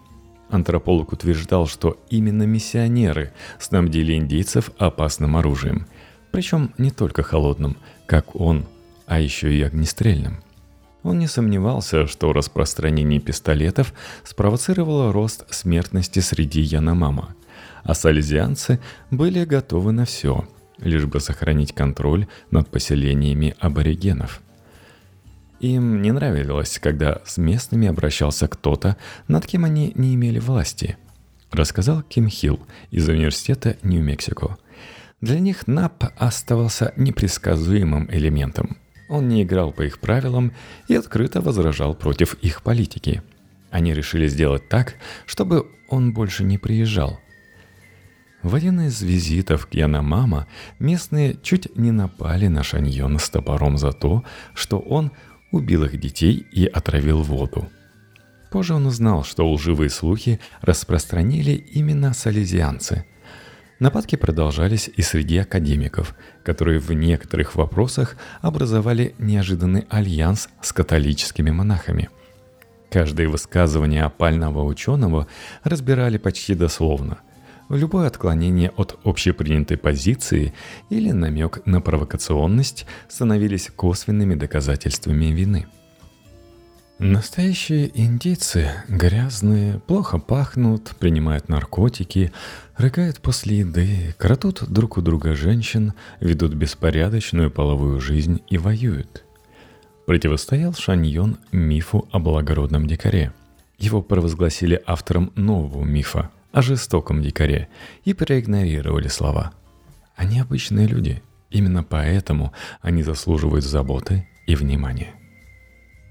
Антрополог 0.51 1.13
утверждал, 1.13 1.67
что 1.67 1.99
именно 2.11 2.45
миссионеры 2.45 3.33
снабдили 3.59 4.15
индейцев 4.15 4.71
опасным 4.79 5.37
оружием, 5.37 5.87
причем 6.31 6.73
не 6.79 6.91
только 6.91 7.23
холодным, 7.23 7.77
как 8.07 8.35
он, 8.35 8.67
а 9.07 9.21
еще 9.21 9.55
и 9.55 9.63
огнестрельным– 9.63 10.43
он 11.03 11.19
не 11.19 11.27
сомневался, 11.27 12.07
что 12.07 12.33
распространение 12.33 13.21
пистолетов 13.21 13.95
спровоцировало 14.25 15.13
рост 15.13 15.45
смертности 15.53 16.21
среди 16.21 16.61
яномама, 16.61 17.35
а 17.85 17.95
сальзианцы 17.95 18.81
были 19.11 19.45
готовы 19.45 19.93
на 19.93 20.05
все, 20.05 20.47
лишь 20.79 21.07
бы 21.07 21.21
сохранить 21.21 21.73
контроль 21.73 22.27
над 22.51 22.69
поселениями 22.69 23.55
аборигенов. 23.61 24.43
Им 25.61 26.03
не 26.03 26.13
нравилось, 26.13 26.79
когда 26.79 27.21
с 27.25 27.37
местными 27.37 27.89
обращался 27.89 28.49
кто-то, 28.49 28.97
над 29.27 29.47
кем 29.47 29.65
они 29.65 29.93
не 29.95 30.15
имели 30.15 30.39
власти, 30.39 30.97
рассказал 31.51 32.03
Ким 32.03 32.29
Хилл 32.29 32.61
из 32.91 33.09
университета 33.09 33.77
Нью-Мексико. 33.83 34.57
Для 35.21 35.41
них 35.41 35.67
НАП 35.67 36.13
оставался 36.17 36.93
непредсказуемым 36.97 38.09
элементом– 38.11 38.77
он 39.09 39.29
не 39.29 39.43
играл 39.43 39.73
по 39.73 39.83
их 39.83 39.99
правилам 39.99 40.53
и 40.87 40.95
открыто 40.95 41.41
возражал 41.41 41.95
против 41.95 42.35
их 42.35 42.63
политики. 42.63 43.23
Они 43.71 43.95
решили 43.95 44.29
сделать 44.29 44.69
так, 44.69 44.95
чтобы 45.27 45.67
он 45.89 46.13
больше 46.13 46.45
не 46.45 46.59
приезжал. 46.59 47.19
В 48.43 48.55
один 48.55 48.83
из 48.83 49.03
визитов 49.03 49.67
к 49.67 49.75
Яномама 49.75 50.47
местные 50.79 51.37
чуть 51.43 51.77
не 51.77 51.91
напали 51.91 52.47
на 52.47 52.63
Шаньона 52.63 53.19
с 53.19 53.29
топором 53.31 53.79
за 53.79 53.93
то, 53.93 54.25
что 54.55 54.79
он 54.79 55.11
убил 55.51 55.85
их 55.85 55.99
детей 55.99 56.47
и 56.53 56.67
отравил 56.67 57.23
воду. 57.23 57.69
Позже 58.51 58.75
он 58.75 58.87
узнал, 58.87 59.25
что 59.25 59.51
лживые 59.51 59.91
слухи 59.91 60.41
распространили 60.63 61.53
именно 61.53 62.15
салезианцы– 62.15 63.05
Нападки 63.81 64.17
продолжались 64.17 64.91
и 64.97 65.03
среди 65.03 65.39
академиков, 65.39 66.17
которые 66.43 66.81
в 66.81 66.91
некоторых 66.93 67.55
вопросах 67.55 68.17
образовали 68.41 69.15
неожиданный 69.19 69.87
альянс 69.89 70.49
с 70.61 70.73
католическими 70.73 71.51
монахами. 71.53 72.11
Каждое 72.91 73.29
высказывание 73.29 74.03
опального 74.03 74.65
ученого 74.65 75.29
разбирали 75.63 76.19
почти 76.19 76.55
дословно. 76.57 77.19
Любое 77.69 78.07
отклонение 78.07 78.71
от 78.77 78.99
общепринятой 79.05 79.77
позиции 79.77 80.55
или 80.91 81.11
намек 81.11 81.65
на 81.67 81.81
провокационность 81.81 82.87
становились 83.09 83.71
косвенными 83.75 84.35
доказательствами 84.35 85.27
вины– 85.27 85.67
Настоящие 87.01 87.93
индейцы 87.95 88.73
грязные, 88.89 89.79
плохо 89.87 90.19
пахнут, 90.19 90.97
принимают 90.99 91.49
наркотики, 91.49 92.33
рыгают 92.77 93.21
после 93.21 93.59
еды, 93.59 94.17
крадут 94.19 94.65
друг 94.69 94.97
у 94.97 95.01
друга 95.01 95.37
женщин, 95.37 95.93
ведут 96.19 96.55
беспорядочную 96.55 97.53
половую 97.53 98.01
жизнь 98.01 98.43
и 98.49 98.59
воюют. 98.59 99.25
Противостоял 100.07 100.75
Шаньон 100.75 101.37
мифу 101.53 102.09
о 102.11 102.19
благородном 102.19 102.89
дикаре. 102.89 103.33
Его 103.79 104.03
провозгласили 104.03 104.83
автором 104.85 105.31
нового 105.37 105.85
мифа 105.85 106.31
о 106.53 106.63
жестоком 106.63 107.23
дикаре 107.23 107.69
и 108.05 108.15
проигнорировали 108.15 109.09
слова. 109.09 109.53
Они 110.17 110.41
обычные 110.41 110.87
люди, 110.87 111.23
именно 111.51 111.85
поэтому 111.85 112.53
они 112.81 113.03
заслуживают 113.03 113.65
заботы 113.65 114.27
и 114.47 114.55
внимания. 114.55 115.15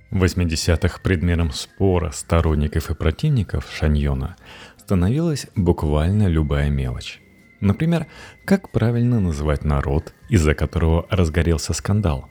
В 0.09 0.23
80-х 0.23 1.01
предметом 1.01 1.51
спора 1.51 2.11
сторонников 2.11 2.89
и 2.89 2.95
противников 2.95 3.69
Шаньона 3.73 4.37
становилась 4.77 5.47
буквально 5.55 6.27
любая 6.27 6.69
мелочь. 6.69 7.19
Например, 7.59 8.07
как 8.45 8.71
правильно 8.71 9.19
называть 9.19 9.65
народ, 9.65 10.13
из-за 10.29 10.53
которого 10.53 11.05
разгорелся 11.09 11.73
скандал. 11.73 12.29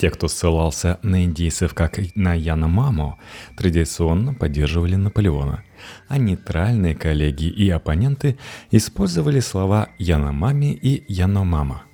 Те, 0.00 0.08
кто 0.08 0.28
ссылался 0.28 0.98
на 1.02 1.24
индейцев 1.24 1.74
как 1.74 2.00
на 2.14 2.32
Яна 2.32 2.68
Маму, 2.68 3.18
традиционно 3.54 4.32
поддерживали 4.32 4.94
Наполеона, 4.94 5.62
а 6.08 6.16
нейтральные 6.16 6.94
коллеги 6.94 7.44
и 7.44 7.68
оппоненты 7.68 8.38
использовали 8.70 9.40
слова 9.40 9.90
Яномами 9.98 10.72
и 10.72 11.04
Яномама– 11.12 11.82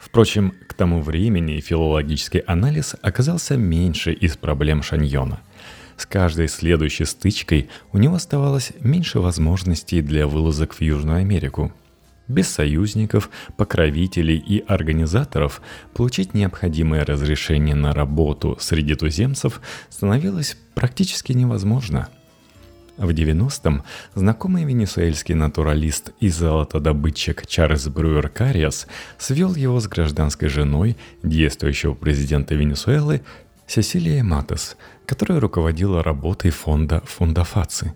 Впрочем, 0.00 0.54
к 0.66 0.72
тому 0.72 1.02
времени 1.02 1.60
филологический 1.60 2.40
анализ 2.40 2.96
оказался 3.02 3.58
меньше 3.58 4.14
из 4.14 4.34
проблем 4.38 4.82
Шаньона. 4.82 5.40
С 5.98 6.06
каждой 6.06 6.48
следующей 6.48 7.04
стычкой 7.04 7.68
у 7.92 7.98
него 7.98 8.14
оставалось 8.14 8.72
меньше 8.80 9.20
возможностей 9.20 10.00
для 10.00 10.26
вылазок 10.26 10.72
в 10.72 10.80
Южную 10.80 11.18
Америку. 11.18 11.70
Без 12.30 12.48
союзников, 12.48 13.28
покровителей 13.56 14.36
и 14.36 14.64
организаторов 14.64 15.60
получить 15.94 16.32
необходимое 16.32 17.04
разрешение 17.04 17.74
на 17.74 17.92
работу 17.92 18.56
среди 18.60 18.94
туземцев 18.94 19.60
становилось 19.88 20.56
практически 20.74 21.32
невозможно– 21.32 22.08
в 22.96 23.08
90-м 23.08 23.82
знакомый 24.14 24.64
венесуэльский 24.64 25.34
натуралист 25.34 26.12
и 26.20 26.28
золотодобытчик 26.28 27.46
Чарльз 27.46 27.88
Брюер 27.88 28.28
Кариас 28.28 28.86
свел 29.16 29.54
его 29.54 29.80
с 29.80 29.88
гражданской 29.88 30.50
женой 30.50 30.98
действующего 31.22 31.94
президента 31.94 32.54
Венесуэлы 32.54 33.22
Сесилией 33.66 34.20
Матес, 34.20 34.76
которая 35.06 35.40
руководила 35.40 36.02
работой 36.02 36.50
фонда 36.50 37.00
Фундафаци. 37.06 37.94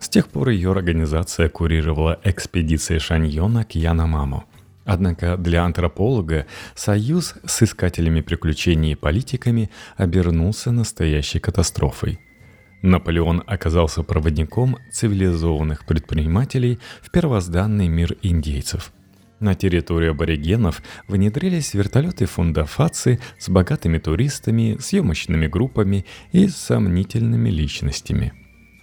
С 0.00 0.08
тех 0.08 0.28
пор 0.28 0.50
ее 0.50 0.70
организация 0.70 1.48
курировала 1.48 2.20
экспедиции 2.24 2.98
Шаньона 2.98 3.64
к 3.64 3.74
Яномаму. 3.74 4.44
Однако 4.84 5.36
для 5.36 5.64
антрополога 5.64 6.46
союз 6.74 7.34
с 7.44 7.62
искателями 7.62 8.22
приключений 8.22 8.92
и 8.92 8.96
политиками 8.96 9.70
обернулся 9.96 10.70
настоящей 10.70 11.40
катастрофой– 11.40 12.20
Наполеон 12.82 13.42
оказался 13.46 14.02
проводником 14.02 14.78
цивилизованных 14.92 15.84
предпринимателей 15.84 16.78
в 17.02 17.10
первозданный 17.10 17.88
мир 17.88 18.16
индейцев. 18.22 18.92
На 19.40 19.54
территорию 19.54 20.12
аборигенов 20.12 20.82
внедрились 21.06 21.74
вертолеты 21.74 22.26
фундафации 22.26 23.20
с 23.38 23.48
богатыми 23.48 23.98
туристами, 23.98 24.76
съемочными 24.80 25.46
группами 25.46 26.06
и 26.32 26.48
сомнительными 26.48 27.48
личностями. 27.48 28.32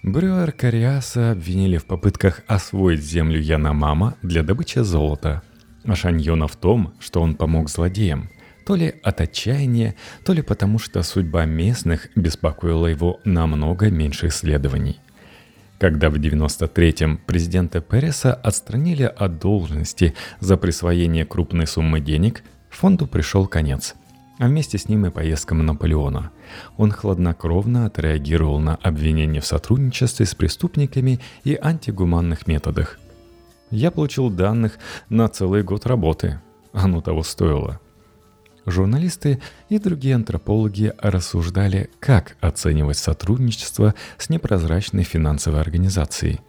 Брюер 0.02 0.52
Кариаса 0.52 1.32
обвинили 1.32 1.78
в 1.78 1.86
попытках 1.86 2.42
освоить 2.46 3.02
землю 3.02 3.40
Яномама 3.40 4.14
для 4.22 4.42
добычи 4.42 4.80
золота, 4.80 5.42
а 5.84 5.94
Шаньона 5.94 6.46
в 6.46 6.56
том, 6.56 6.94
что 7.00 7.20
он 7.20 7.34
помог 7.34 7.68
злодеям– 7.68 8.30
то 8.66 8.74
ли 8.74 8.94
от 9.04 9.20
отчаяния, 9.20 9.94
то 10.24 10.32
ли 10.32 10.42
потому, 10.42 10.80
что 10.80 11.02
судьба 11.04 11.44
местных 11.44 12.08
беспокоила 12.16 12.88
его 12.88 13.20
намного 13.24 13.90
меньше 13.90 14.26
исследований. 14.26 14.98
Когда 15.78 16.10
в 16.10 16.14
93-м 16.14 17.18
президента 17.18 17.80
Переса 17.80 18.34
отстранили 18.34 19.04
от 19.04 19.38
должности 19.38 20.14
за 20.40 20.56
присвоение 20.56 21.24
крупной 21.24 21.68
суммы 21.68 22.00
денег, 22.00 22.42
фонду 22.68 23.06
пришел 23.06 23.46
конец. 23.46 23.94
А 24.38 24.46
вместе 24.46 24.78
с 24.78 24.88
ним 24.88 25.06
и 25.06 25.10
поездкам 25.10 25.64
Наполеона. 25.64 26.30
Он 26.76 26.92
хладнокровно 26.92 27.86
отреагировал 27.86 28.58
на 28.60 28.76
обвинения 28.76 29.40
в 29.40 29.46
сотрудничестве 29.46 30.26
с 30.26 30.34
преступниками 30.34 31.20
и 31.44 31.58
антигуманных 31.60 32.46
методах. 32.46 32.98
Я 33.70 33.90
получил 33.90 34.30
данных 34.30 34.78
на 35.08 35.28
целый 35.28 35.62
год 35.62 35.86
работы. 35.86 36.40
Оно 36.72 37.00
того 37.00 37.22
стоило– 37.22 37.80
Журналисты 38.66 39.40
и 39.68 39.78
другие 39.78 40.16
антропологи 40.16 40.92
рассуждали, 40.98 41.88
как 42.00 42.36
оценивать 42.40 42.98
сотрудничество 42.98 43.94
с 44.18 44.28
непрозрачной 44.28 45.04
финансовой 45.04 45.60
организацией. 45.60 46.40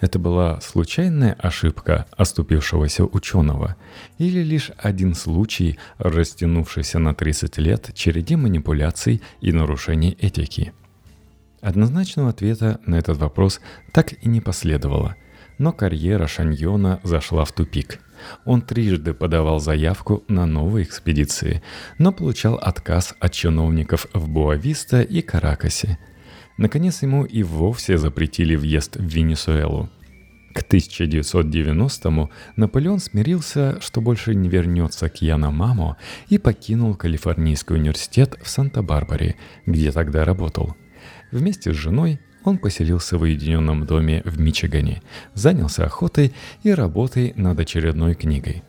Это 0.00 0.18
была 0.18 0.60
случайная 0.60 1.32
ошибка 1.32 2.06
оступившегося 2.16 3.04
ученого 3.04 3.76
или 4.18 4.42
лишь 4.42 4.70
один 4.78 5.14
случай, 5.14 5.78
растянувшийся 5.98 6.98
на 6.98 7.14
30 7.14 7.58
лет 7.58 7.90
череде 7.94 8.36
манипуляций 8.36 9.22
и 9.40 9.52
нарушений 9.52 10.16
этики? 10.20 10.72
Однозначного 11.60 12.30
ответа 12.30 12.80
на 12.86 12.96
этот 12.96 13.18
вопрос 13.18 13.60
так 13.92 14.12
и 14.12 14.28
не 14.28 14.40
последовало– 14.40 15.16
но 15.58 15.72
карьера 15.72 16.26
Шаньона 16.26 17.00
зашла 17.02 17.44
в 17.44 17.52
тупик. 17.52 18.00
Он 18.44 18.62
трижды 18.62 19.12
подавал 19.12 19.60
заявку 19.60 20.24
на 20.28 20.46
новые 20.46 20.84
экспедиции, 20.84 21.62
но 21.98 22.12
получал 22.12 22.54
отказ 22.54 23.14
от 23.20 23.32
чиновников 23.32 24.06
в 24.12 24.28
Буависта 24.28 25.02
и 25.02 25.20
Каракасе. 25.20 25.98
Наконец 26.58 27.02
ему 27.02 27.24
и 27.24 27.44
вовсе 27.44 27.98
запретили 27.98 28.56
въезд 28.56 28.96
в 28.96 29.04
Венесуэлу. 29.04 29.88
К 30.52 30.62
1990-му 30.62 32.30
Наполеон 32.56 32.98
смирился, 32.98 33.80
что 33.80 34.00
больше 34.00 34.34
не 34.34 34.48
вернется 34.48 35.08
к 35.08 35.22
Яномамо 35.22 35.96
и 36.28 36.36
покинул 36.36 36.96
Калифорнийский 36.96 37.76
университет 37.76 38.36
в 38.42 38.48
Санта-Барбаре, 38.48 39.36
где 39.66 39.92
тогда 39.92 40.24
работал. 40.24 40.74
Вместе 41.30 41.72
с 41.72 41.76
женой 41.76 42.18
он 42.42 42.58
поселился 42.58 43.18
в 43.18 43.22
уединенном 43.22 43.86
доме 43.86 44.22
в 44.24 44.40
Мичигане, 44.40 45.02
занялся 45.34 45.84
охотой 45.84 46.32
и 46.64 46.72
работой 46.72 47.34
над 47.36 47.60
очередной 47.60 48.16
книгой. 48.16 48.64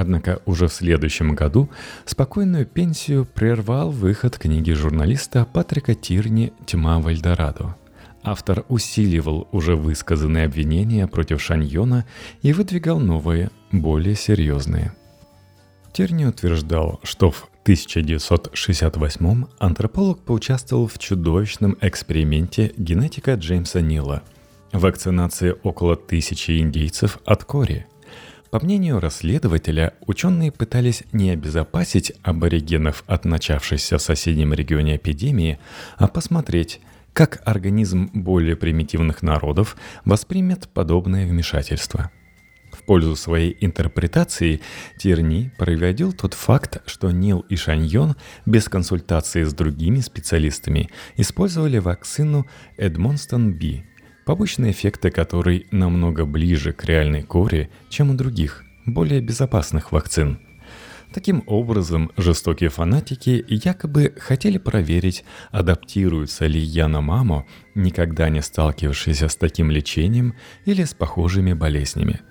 Однако 0.00 0.40
уже 0.46 0.68
в 0.68 0.72
следующем 0.72 1.34
году 1.34 1.68
спокойную 2.04 2.66
пенсию 2.66 3.24
прервал 3.24 3.90
выход 3.90 4.38
книги 4.38 4.70
журналиста 4.70 5.44
Патрика 5.44 5.96
Тирни 5.96 6.52
«Тьма 6.66 7.00
в 7.00 7.08
Эльдорадо». 7.08 7.74
Автор 8.22 8.64
усиливал 8.68 9.48
уже 9.50 9.74
высказанные 9.74 10.44
обвинения 10.44 11.08
против 11.08 11.42
Шаньона 11.42 12.04
и 12.42 12.52
выдвигал 12.52 13.00
новые, 13.00 13.50
более 13.72 14.14
серьезные. 14.14 14.92
Терни 15.92 16.26
утверждал, 16.26 17.00
что 17.02 17.32
в 17.32 17.48
1968 17.64 19.46
антрополог 19.58 20.20
поучаствовал 20.20 20.86
в 20.86 20.96
чудовищном 21.00 21.76
эксперименте 21.80 22.72
генетика 22.76 23.34
Джеймса 23.34 23.80
Нила– 23.80 24.22
вакцинации 24.72 25.56
около 25.64 25.96
тысячи 25.96 26.60
индейцев 26.60 27.18
от 27.24 27.42
кори. 27.42 27.86
По 28.50 28.60
мнению 28.60 28.98
расследователя, 28.98 29.92
ученые 30.06 30.50
пытались 30.50 31.02
не 31.12 31.30
обезопасить 31.30 32.12
аборигенов 32.22 33.04
от 33.06 33.26
начавшейся 33.26 33.98
в 33.98 34.02
соседнем 34.02 34.54
регионе 34.54 34.96
эпидемии, 34.96 35.58
а 35.98 36.08
посмотреть, 36.08 36.80
как 37.12 37.42
организм 37.44 38.10
более 38.14 38.56
примитивных 38.56 39.22
народов 39.22 39.76
воспримет 40.04 40.68
подобное 40.68 41.26
вмешательство– 41.26 42.10
в 42.72 42.84
пользу 42.84 43.16
своей 43.16 43.56
интерпретации 43.60 44.60
Тирни 44.98 45.50
проводил 45.58 46.12
тот 46.12 46.34
факт, 46.34 46.82
что 46.86 47.10
Нил 47.10 47.40
и 47.48 47.56
Шаньон 47.56 48.16
без 48.46 48.68
консультации 48.68 49.44
с 49.44 49.54
другими 49.54 50.00
специалистами 50.00 50.90
использовали 51.16 51.78
вакцину 51.78 52.46
Эдмонстон 52.76 53.52
Би, 53.52 53.84
побочные 54.28 54.72
эффекты 54.72 55.10
которой 55.10 55.66
намного 55.70 56.26
ближе 56.26 56.74
к 56.74 56.84
реальной 56.84 57.22
коре, 57.22 57.70
чем 57.88 58.10
у 58.10 58.14
других, 58.14 58.62
более 58.84 59.22
безопасных 59.22 59.90
вакцин. 59.90 60.38
Таким 61.14 61.42
образом, 61.46 62.10
жестокие 62.18 62.68
фанатики 62.68 63.42
якобы 63.48 64.12
хотели 64.18 64.58
проверить, 64.58 65.24
адаптируется 65.50 66.44
ли 66.44 66.60
Яна 66.60 67.00
Мамо, 67.00 67.46
никогда 67.74 68.28
не 68.28 68.42
сталкивавшаяся 68.42 69.28
с 69.28 69.36
таким 69.36 69.70
лечением 69.70 70.34
или 70.66 70.84
с 70.84 70.92
похожими 70.92 71.54
болезнями– 71.54 72.20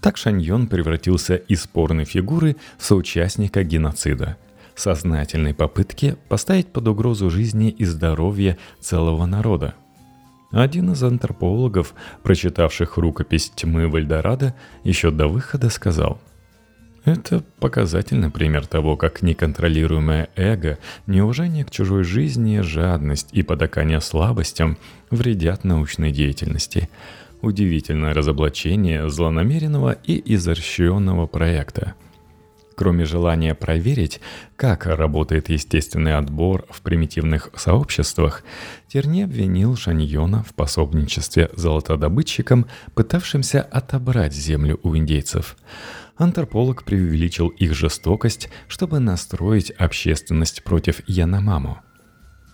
так 0.00 0.16
Шаньон 0.16 0.66
превратился 0.66 1.36
из 1.36 1.62
спорной 1.62 2.04
фигуры 2.06 2.56
в 2.76 2.84
соучастника 2.84 3.62
геноцида, 3.62 4.36
сознательной 4.74 5.54
попытки 5.54 6.16
поставить 6.28 6.72
под 6.72 6.88
угрозу 6.88 7.30
жизни 7.30 7.70
и 7.70 7.84
здоровья 7.84 8.58
целого 8.80 9.26
народа. 9.26 9.76
Один 10.52 10.92
из 10.92 11.02
антропологов, 11.02 11.94
прочитавших 12.22 12.96
рукопись 12.98 13.50
«Тьмы 13.54 13.88
Вальдорадо», 13.88 14.54
еще 14.84 15.10
до 15.10 15.26
выхода 15.26 15.68
сказал– 15.70 16.20
это 17.04 17.42
показательный 17.58 18.30
пример 18.30 18.66
того, 18.66 18.96
как 18.96 19.22
неконтролируемое 19.22 20.28
эго, 20.36 20.78
неуважение 21.08 21.64
к 21.64 21.70
чужой 21.70 22.04
жизни, 22.04 22.60
жадность 22.60 23.30
и 23.32 23.42
потакание 23.42 24.00
слабостям 24.00 24.78
вредят 25.10 25.64
научной 25.64 26.12
деятельности– 26.12 26.88
удивительное 27.42 28.14
разоблачение 28.14 29.10
злонамеренного 29.10 29.96
и 30.04 30.34
изощренного 30.34 31.26
проекта. 31.26 31.94
Кроме 32.82 33.04
желания 33.04 33.54
проверить, 33.54 34.20
как 34.56 34.86
работает 34.86 35.48
естественный 35.48 36.16
отбор 36.16 36.66
в 36.68 36.80
примитивных 36.80 37.50
сообществах, 37.54 38.42
Терни 38.88 39.22
обвинил 39.22 39.76
Шаньона 39.76 40.42
в 40.42 40.52
пособничестве 40.52 41.48
золотодобытчикам, 41.54 42.66
пытавшимся 42.96 43.62
отобрать 43.62 44.34
землю 44.34 44.80
у 44.82 44.96
индейцев. 44.96 45.56
Антрополог 46.16 46.82
преувеличил 46.82 47.50
их 47.50 47.72
жестокость, 47.72 48.48
чтобы 48.66 48.98
настроить 48.98 49.70
общественность 49.70 50.64
против 50.64 51.02
Яномамо– 51.06 51.82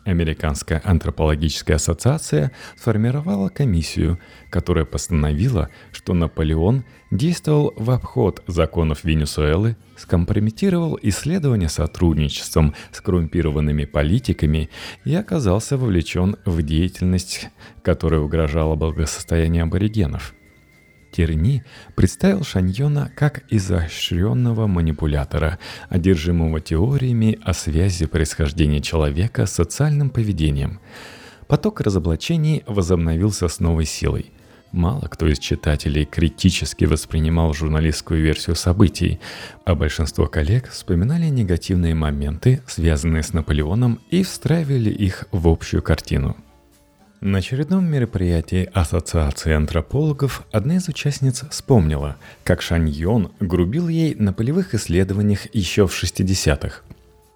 Американская 0.08 0.80
антропологическая 0.86 1.74
ассоциация 1.76 2.50
сформировала 2.78 3.50
комиссию, 3.50 4.18
которая 4.48 4.86
постановила, 4.86 5.68
что 5.92 6.14
Наполеон 6.14 6.84
действовал 7.10 7.74
в 7.76 7.90
обход 7.90 8.42
законов 8.46 9.04
Венесуэлы, 9.04 9.76
скомпрометировал 9.98 10.98
исследования 11.02 11.68
сотрудничеством 11.68 12.74
с 12.90 13.02
коррумпированными 13.02 13.84
политиками 13.84 14.70
и 15.04 15.14
оказался 15.14 15.76
вовлечен 15.76 16.36
в 16.46 16.62
деятельность, 16.62 17.50
которая 17.82 18.20
угрожала 18.20 18.76
благосостоянию 18.76 19.64
аборигенов– 19.64 20.34
Терни 21.18 21.64
представил 21.96 22.44
Шаньона 22.44 23.10
как 23.16 23.42
изощренного 23.50 24.68
манипулятора, 24.68 25.58
одержимого 25.88 26.60
теориями 26.60 27.40
о 27.42 27.54
связи 27.54 28.06
происхождения 28.06 28.80
человека 28.80 29.46
с 29.46 29.54
социальным 29.54 30.10
поведением. 30.10 30.78
Поток 31.48 31.80
разоблачений 31.80 32.62
возобновился 32.68 33.48
с 33.48 33.58
новой 33.58 33.84
силой. 33.84 34.30
Мало 34.70 35.08
кто 35.10 35.26
из 35.26 35.40
читателей 35.40 36.04
критически 36.04 36.84
воспринимал 36.84 37.52
журналистскую 37.52 38.22
версию 38.22 38.54
событий, 38.54 39.18
а 39.64 39.74
большинство 39.74 40.28
коллег 40.28 40.68
вспоминали 40.70 41.26
негативные 41.26 41.96
моменты, 41.96 42.62
связанные 42.68 43.24
с 43.24 43.32
Наполеоном, 43.32 43.98
и 44.10 44.22
встраивали 44.22 44.90
их 44.90 45.24
в 45.32 45.48
общую 45.48 45.82
картину– 45.82 46.36
на 47.20 47.38
очередном 47.38 47.84
мероприятии 47.84 48.70
Ассоциации 48.72 49.52
антропологов 49.52 50.44
одна 50.52 50.76
из 50.76 50.88
участниц 50.88 51.44
вспомнила, 51.50 52.16
как 52.44 52.62
Шаньон 52.62 53.32
грубил 53.40 53.88
ей 53.88 54.14
на 54.14 54.32
полевых 54.32 54.74
исследованиях 54.74 55.52
еще 55.54 55.86
в 55.86 56.02
60-х. 56.02 56.82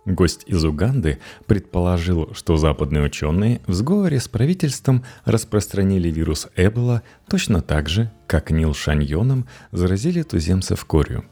Гость 0.04 0.42
из 0.46 0.64
Уганды 0.64 1.20
предположил, 1.46 2.34
что 2.34 2.56
западные 2.56 3.04
ученые 3.04 3.60
в 3.66 3.72
сговоре 3.72 4.18
с 4.18 4.28
правительством 4.28 5.04
распространили 5.24 6.08
вирус 6.10 6.48
Эбола 6.56 7.02
точно 7.28 7.60
так 7.60 7.88
же, 7.88 8.10
как 8.26 8.50
Нил 8.50 8.74
Шаньоном 8.74 9.46
заразили 9.70 10.22
туземцев 10.22 10.84
корью. 10.84 11.24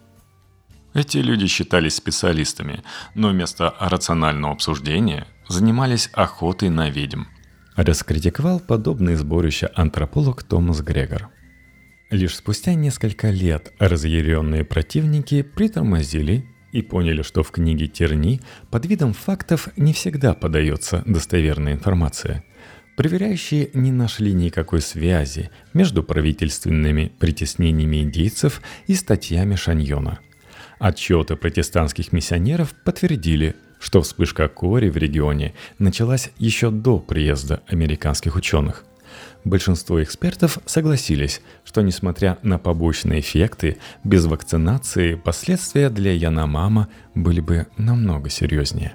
Эти 0.92 1.18
люди 1.18 1.46
считались 1.46 1.94
специалистами, 1.94 2.82
но 3.14 3.28
вместо 3.28 3.74
рационального 3.78 4.54
обсуждения 4.54 5.26
занимались 5.48 6.10
охотой 6.12 6.68
на 6.68 6.90
ведьм– 6.90 7.24
раскритиковал 7.76 8.61
подобные 8.61 9.16
сборища 9.16 9.70
антрополог 9.74 10.42
Томас 10.42 10.80
Грегор. 10.80 11.28
Лишь 12.11 12.37
спустя 12.37 12.74
несколько 12.74 13.30
лет 13.30 13.72
разъяренные 13.78 14.64
противники 14.64 15.42
притормозили 15.42 16.44
и 16.72 16.83
поняли, 16.83 17.22
что 17.22 17.42
в 17.42 17.50
книге 17.52 17.87
Терни 17.87 18.40
под 18.70 18.87
видом 18.87 19.12
фактов 19.12 19.68
не 19.76 19.92
всегда 19.92 20.35
подается 20.35 21.02
достоверная 21.06 21.74
информация. 21.74 22.44
Проверяющие 22.96 23.70
не 23.72 23.92
нашли 23.92 24.33
никакой 24.33 24.80
связи 24.80 25.50
между 25.72 26.02
правительственными 26.02 27.12
притеснениями 27.18 28.02
индейцев 28.02 28.61
и 28.88 28.94
статьями 28.94 29.54
Шаньона. 29.54 30.18
Отчеты 30.78 31.37
протестантских 31.37 32.12
миссионеров 32.12 32.74
подтвердили– 32.85 33.54
что 33.81 34.03
вспышка 34.03 34.47
кори 34.49 34.88
в 34.88 34.97
регионе 34.97 35.55
началась 35.81 36.31
еще 36.38 36.71
до 36.71 37.01
приезда 37.01 37.62
американских 37.66 38.37
ученых. 38.37 38.85
Большинство 39.43 40.03
экспертов 40.03 40.59
согласились, 40.66 41.40
что 41.64 41.81
несмотря 41.81 42.38
на 42.43 42.59
побочные 42.59 43.21
эффекты, 43.21 43.79
без 44.05 44.27
вакцинации 44.27 45.14
последствия 45.14 45.88
для 45.88 46.12
Яномама 46.12 46.88
были 47.14 47.40
бы 47.40 47.66
намного 47.77 48.29
серьезнее. 48.29 48.95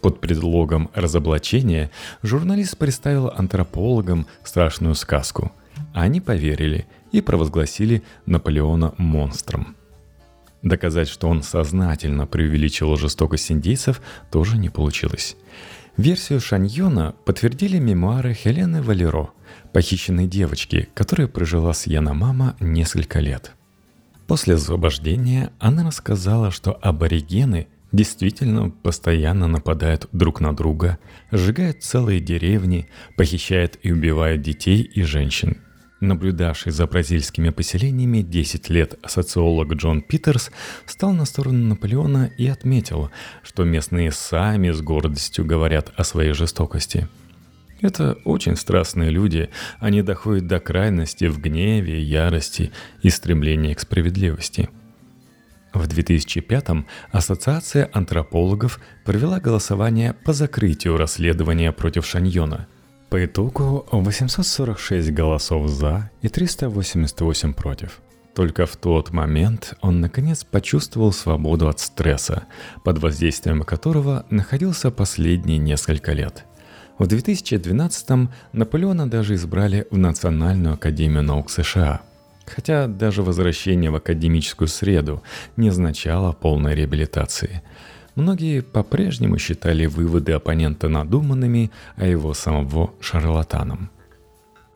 Под 0.00 0.20
предлогом 0.20 0.90
разоблачения 0.94 1.90
журналист 2.22 2.78
представил 2.78 3.28
антропологам 3.28 4.26
страшную 4.44 4.94
сказку. 4.94 5.52
Они 5.92 6.20
поверили 6.20 6.86
и 7.10 7.20
провозгласили 7.20 8.02
Наполеона 8.24 8.94
монстром– 8.98 9.76
Доказать, 10.62 11.08
что 11.08 11.28
он 11.28 11.42
сознательно 11.42 12.26
преувеличил 12.26 12.96
жестокость 12.96 13.50
индейцев, 13.50 14.00
тоже 14.30 14.58
не 14.58 14.70
получилось. 14.70 15.36
Версию 15.96 16.40
Шаньона 16.40 17.14
подтвердили 17.26 17.78
мемуары 17.78 18.32
Хелены 18.32 18.80
Валеро, 18.80 19.30
похищенной 19.72 20.26
девочки, 20.26 20.88
которая 20.94 21.26
прожила 21.26 21.72
с 21.74 21.86
Яна 21.86 22.14
мама 22.14 22.56
несколько 22.60 23.20
лет. 23.20 23.52
После 24.26 24.54
освобождения 24.54 25.52
она 25.58 25.84
рассказала, 25.84 26.50
что 26.50 26.72
аборигены 26.80 27.66
действительно 27.90 28.70
постоянно 28.70 29.48
нападают 29.48 30.08
друг 30.12 30.40
на 30.40 30.56
друга, 30.56 30.98
сжигают 31.30 31.82
целые 31.82 32.20
деревни, 32.20 32.88
похищают 33.16 33.78
и 33.82 33.92
убивают 33.92 34.40
детей 34.40 34.80
и 34.80 35.02
женщин. 35.02 35.58
Наблюдавший 36.02 36.72
за 36.72 36.88
бразильскими 36.88 37.50
поселениями 37.50 38.22
10 38.22 38.70
лет 38.70 38.98
социолог 39.06 39.74
Джон 39.74 40.02
Питерс 40.02 40.50
стал 40.84 41.12
на 41.12 41.24
сторону 41.24 41.68
Наполеона 41.68 42.28
и 42.36 42.48
отметил, 42.48 43.12
что 43.44 43.62
местные 43.62 44.10
сами 44.10 44.72
с 44.72 44.80
гордостью 44.80 45.44
говорят 45.44 45.92
о 45.96 46.02
своей 46.02 46.32
жестокости. 46.32 47.06
Это 47.80 48.18
очень 48.24 48.56
страстные 48.56 49.10
люди, 49.10 49.48
они 49.78 50.02
доходят 50.02 50.48
до 50.48 50.58
крайности 50.58 51.26
в 51.26 51.40
гневе, 51.40 52.02
ярости 52.02 52.72
и 53.02 53.08
стремлении 53.08 53.72
к 53.74 53.78
справедливости– 53.78 54.68
в 55.72 55.88
2005-м 55.88 56.86
Ассоциация 57.12 57.88
антропологов 57.94 58.78
провела 59.06 59.40
голосование 59.40 60.12
по 60.12 60.34
закрытию 60.34 60.98
расследования 60.98 61.72
против 61.72 62.04
Шаньона. 62.04 62.66
По 63.12 63.22
итогу 63.26 63.84
846 63.92 65.12
голосов 65.12 65.68
«за» 65.68 66.10
и 66.22 66.30
388 66.30 67.52
против. 67.52 68.00
Только 68.34 68.64
в 68.64 68.74
тот 68.76 69.10
момент 69.10 69.74
он 69.82 70.00
наконец 70.00 70.44
почувствовал 70.44 71.12
свободу 71.12 71.68
от 71.68 71.78
стресса, 71.78 72.44
под 72.84 73.00
воздействием 73.00 73.64
которого 73.64 74.24
находился 74.30 74.90
последние 74.90 75.58
несколько 75.58 76.14
лет. 76.14 76.46
В 76.96 77.02
2012-м 77.02 78.30
Наполеона 78.54 79.10
даже 79.10 79.34
избрали 79.34 79.86
в 79.90 79.98
Национальную 79.98 80.76
академию 80.76 81.22
наук 81.22 81.50
США– 81.50 82.00
Хотя 82.46 82.86
даже 82.86 83.22
возвращение 83.22 83.90
в 83.90 83.96
академическую 83.96 84.68
среду 84.68 85.22
не 85.56 85.68
означало 85.68 86.32
полной 86.32 86.74
реабилитации. 86.74 87.62
Многие 88.14 88.60
по-прежнему 88.60 89.38
считали 89.38 89.86
выводы 89.86 90.32
оппонента 90.32 90.88
надуманными, 90.88 91.70
а 91.96 92.06
его 92.06 92.34
самого 92.34 92.92
шарлатаном. 93.00 93.90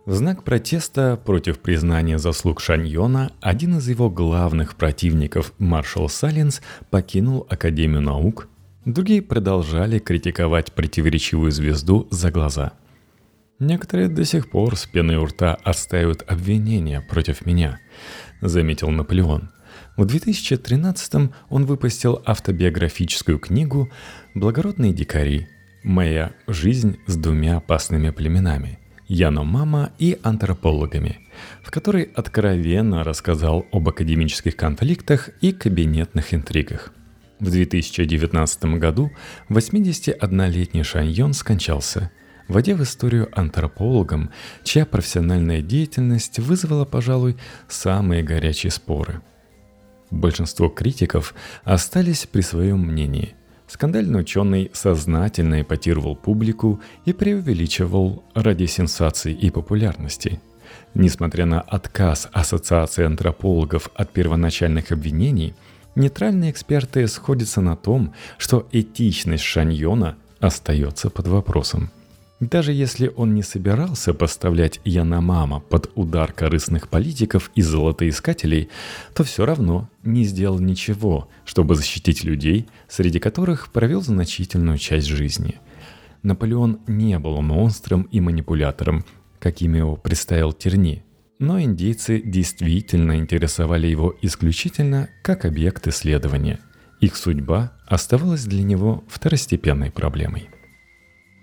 В 0.06 0.14
знак 0.14 0.44
протеста 0.44 1.20
против 1.22 1.58
признания 1.58 2.18
заслуг 2.18 2.60
Шаньона 2.60 3.32
один 3.40 3.78
из 3.78 3.88
его 3.88 4.08
главных 4.08 4.76
противников, 4.76 5.52
маршал 5.58 6.08
Саленс, 6.08 6.62
покинул 6.90 7.46
Академию 7.50 8.00
наук. 8.00 8.48
Другие 8.84 9.20
продолжали 9.20 9.98
критиковать 9.98 10.72
противоречивую 10.72 11.50
звезду 11.50 12.06
за 12.10 12.30
глаза– 12.30 12.72
Некоторые 13.58 14.08
до 14.08 14.24
сих 14.24 14.50
пор 14.50 14.76
с 14.76 14.84
пеной 14.84 15.16
у 15.16 15.24
рта 15.24 15.54
отстаивают 15.54 16.22
обвинения 16.26 17.00
против 17.00 17.46
меня, 17.46 17.78
заметил 18.42 18.90
Наполеон. 18.90 19.50
В 19.96 20.04
2013 20.04 21.30
он 21.48 21.64
выпустил 21.64 22.22
автобиографическую 22.26 23.38
книгу 23.38 23.90
«Благородные 24.34 24.92
дикари. 24.92 25.48
Моя 25.82 26.32
жизнь 26.46 26.98
с 27.06 27.16
двумя 27.16 27.56
опасными 27.56 28.10
племенами» 28.10 28.78
Яномама 29.08 29.92
и 29.98 30.18
антропологами, 30.22 31.20
в 31.62 31.70
которой 31.70 32.02
откровенно 32.02 33.04
рассказал 33.04 33.64
об 33.72 33.88
академических 33.88 34.56
конфликтах 34.56 35.30
и 35.40 35.52
кабинетных 35.52 36.34
интригах. 36.34 36.92
В 37.38 37.50
2019 37.50 38.64
году 38.78 39.12
81-летний 39.48 40.82
Шаньон 40.82 41.32
скончался– 41.32 42.10
войдя 42.48 42.74
в 42.74 42.82
историю 42.82 43.28
антропологом, 43.32 44.30
чья 44.62 44.86
профессиональная 44.86 45.62
деятельность 45.62 46.38
вызвала, 46.38 46.84
пожалуй, 46.84 47.36
самые 47.68 48.22
горячие 48.22 48.70
споры. 48.70 49.20
Большинство 50.10 50.68
критиков 50.68 51.34
остались 51.64 52.26
при 52.26 52.40
своем 52.40 52.80
мнении. 52.80 53.34
Скандальный 53.66 54.20
ученый 54.20 54.70
сознательно 54.72 55.62
эпатировал 55.62 56.14
публику 56.14 56.80
и 57.04 57.12
преувеличивал 57.12 58.22
ради 58.34 58.66
сенсаций 58.66 59.32
и 59.32 59.50
популярности. 59.50 60.40
Несмотря 60.94 61.46
на 61.46 61.60
отказ 61.60 62.28
Ассоциации 62.32 63.04
антропологов 63.04 63.90
от 63.94 64.12
первоначальных 64.12 64.92
обвинений, 64.92 65.54
нейтральные 65.96 66.52
эксперты 66.52 67.06
сходятся 67.08 67.60
на 67.60 67.76
том, 67.76 68.14
что 68.38 68.68
этичность 68.70 69.44
Шаньона 69.44 70.16
остается 70.38 71.10
под 71.10 71.26
вопросом. 71.26 71.90
Даже 72.40 72.72
если 72.72 73.10
он 73.16 73.34
не 73.34 73.42
собирался 73.42 74.12
поставлять 74.12 74.80
Яномама 74.84 75.60
под 75.60 75.90
удар 75.94 76.32
корыстных 76.32 76.88
политиков 76.88 77.50
и 77.54 77.62
золотоискателей, 77.62 78.68
то 79.14 79.24
все 79.24 79.46
равно 79.46 79.88
не 80.02 80.24
сделал 80.24 80.58
ничего, 80.58 81.30
чтобы 81.46 81.76
защитить 81.76 82.24
людей, 82.24 82.68
среди 82.88 83.20
которых 83.20 83.72
провел 83.72 84.02
значительную 84.02 84.76
часть 84.76 85.06
жизни. 85.06 85.60
Наполеон 86.22 86.80
не 86.86 87.18
был 87.18 87.40
монстром 87.40 88.02
и 88.02 88.20
манипулятором, 88.20 89.06
каким 89.38 89.74
его 89.74 89.96
представил 89.96 90.52
Терни, 90.52 91.04
но 91.38 91.58
индейцы 91.60 92.20
действительно 92.20 93.16
интересовали 93.16 93.86
его 93.86 94.14
исключительно 94.20 95.08
как 95.22 95.46
объект 95.46 95.86
исследования. 95.88 96.60
Их 97.00 97.16
судьба 97.16 97.72
оставалась 97.86 98.44
для 98.44 98.62
него 98.62 99.04
второстепенной 99.08 99.90
проблемой. 99.90 100.50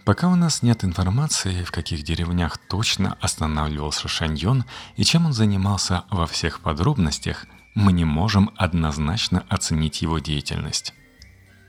Пока 0.06 0.28
у 0.28 0.36
нас 0.36 0.63
нет 0.63 0.84
информации, 0.84 1.63
в 1.63 1.72
каких 1.72 2.04
деревнях 2.04 2.58
точно 2.58 3.18
останавливался 3.22 4.10
Шаньон 4.10 4.66
и 4.98 5.04
чем 5.06 5.28
он 5.28 5.34
занимался 5.34 6.04
во 6.12 6.28
всех 6.28 6.60
подробностях, 6.60 7.46
мы 7.74 7.94
не 7.94 8.04
можем 8.04 8.52
однозначно 8.58 9.46
оценить 9.48 10.02
его 10.02 10.20
деятельность. 10.20 10.94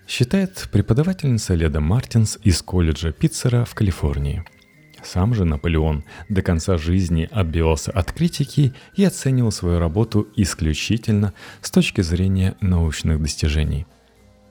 Считает 0.09 0.69
преподавательница 0.73 1.55
Леда 1.55 1.81
Мартинс 1.81 2.39
из 2.43 2.61
колледжа 2.61 3.13
Питцера 3.13 3.65
в 3.65 3.75
Калифорнии. 3.75 4.45
Сам 5.05 5.33
же 5.35 5.45
Наполеон 5.45 6.03
до 6.29 6.43
конца 6.43 6.77
жизни 6.77 7.29
отбивался 7.31 7.93
от 7.93 8.11
критики 8.11 8.75
и 8.97 9.05
оценивал 9.05 9.53
свою 9.53 9.79
работу 9.79 10.27
исключительно 10.35 11.35
с 11.63 11.71
точки 11.71 12.01
зрения 12.01 12.57
научных 12.61 13.23
достижений– 13.23 13.87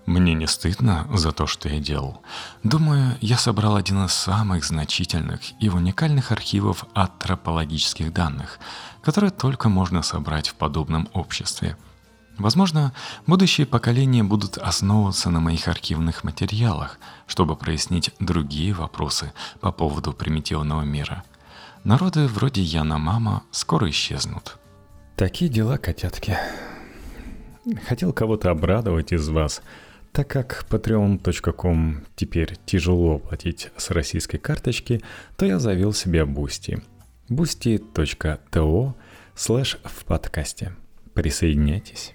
мне 0.05 0.33
не 0.33 0.47
стыдно 0.47 1.07
за 1.13 1.31
то, 1.31 1.47
что 1.47 1.69
я 1.69 1.79
делал. 1.79 2.21
Думаю, 2.63 3.17
я 3.21 3.37
собрал 3.37 3.75
один 3.75 4.05
из 4.05 4.13
самых 4.13 4.65
значительных 4.65 5.39
и 5.61 5.69
уникальных 5.69 6.31
архивов 6.31 6.85
антропологических 6.93 8.11
данных, 8.11 8.59
которые 9.01 9.31
только 9.31 9.69
можно 9.69 10.01
собрать 10.01 10.49
в 10.49 10.55
подобном 10.55 11.07
обществе. 11.13 11.77
Возможно, 12.37 12.93
будущие 13.27 13.67
поколения 13.67 14.23
будут 14.23 14.57
основываться 14.57 15.29
на 15.29 15.39
моих 15.39 15.67
архивных 15.67 16.23
материалах, 16.23 16.99
чтобы 17.27 17.55
прояснить 17.55 18.11
другие 18.19 18.73
вопросы 18.73 19.31
по 19.61 19.71
поводу 19.71 20.13
примитивного 20.13 20.81
мира. 20.81 21.23
Народы 21.83 22.27
вроде 22.27 22.61
Яна 22.61 22.97
Мама 22.97 23.43
скоро 23.51 23.89
исчезнут. 23.89 24.57
Такие 25.15 25.49
дела, 25.49 25.77
котятки. 25.77 26.37
Хотел 27.87 28.11
кого-то 28.11 28.49
обрадовать 28.49 29.13
из 29.13 29.29
вас– 29.29 29.61
так 30.13 30.27
как 30.27 30.65
patreon.com 30.69 32.05
теперь 32.15 32.55
тяжело 32.65 33.17
платить 33.17 33.71
с 33.75 33.89
российской 33.89 34.37
карточки, 34.37 35.01
то 35.35 35.45
я 35.45 35.59
завел 35.59 35.91
себе 35.91 36.21
Boosty. 36.21 36.81
boosty.to 37.29 38.93
слэш 39.35 39.79
в 39.83 40.05
подкасте. 40.05 40.73
Присоединяйтесь. 41.15 42.13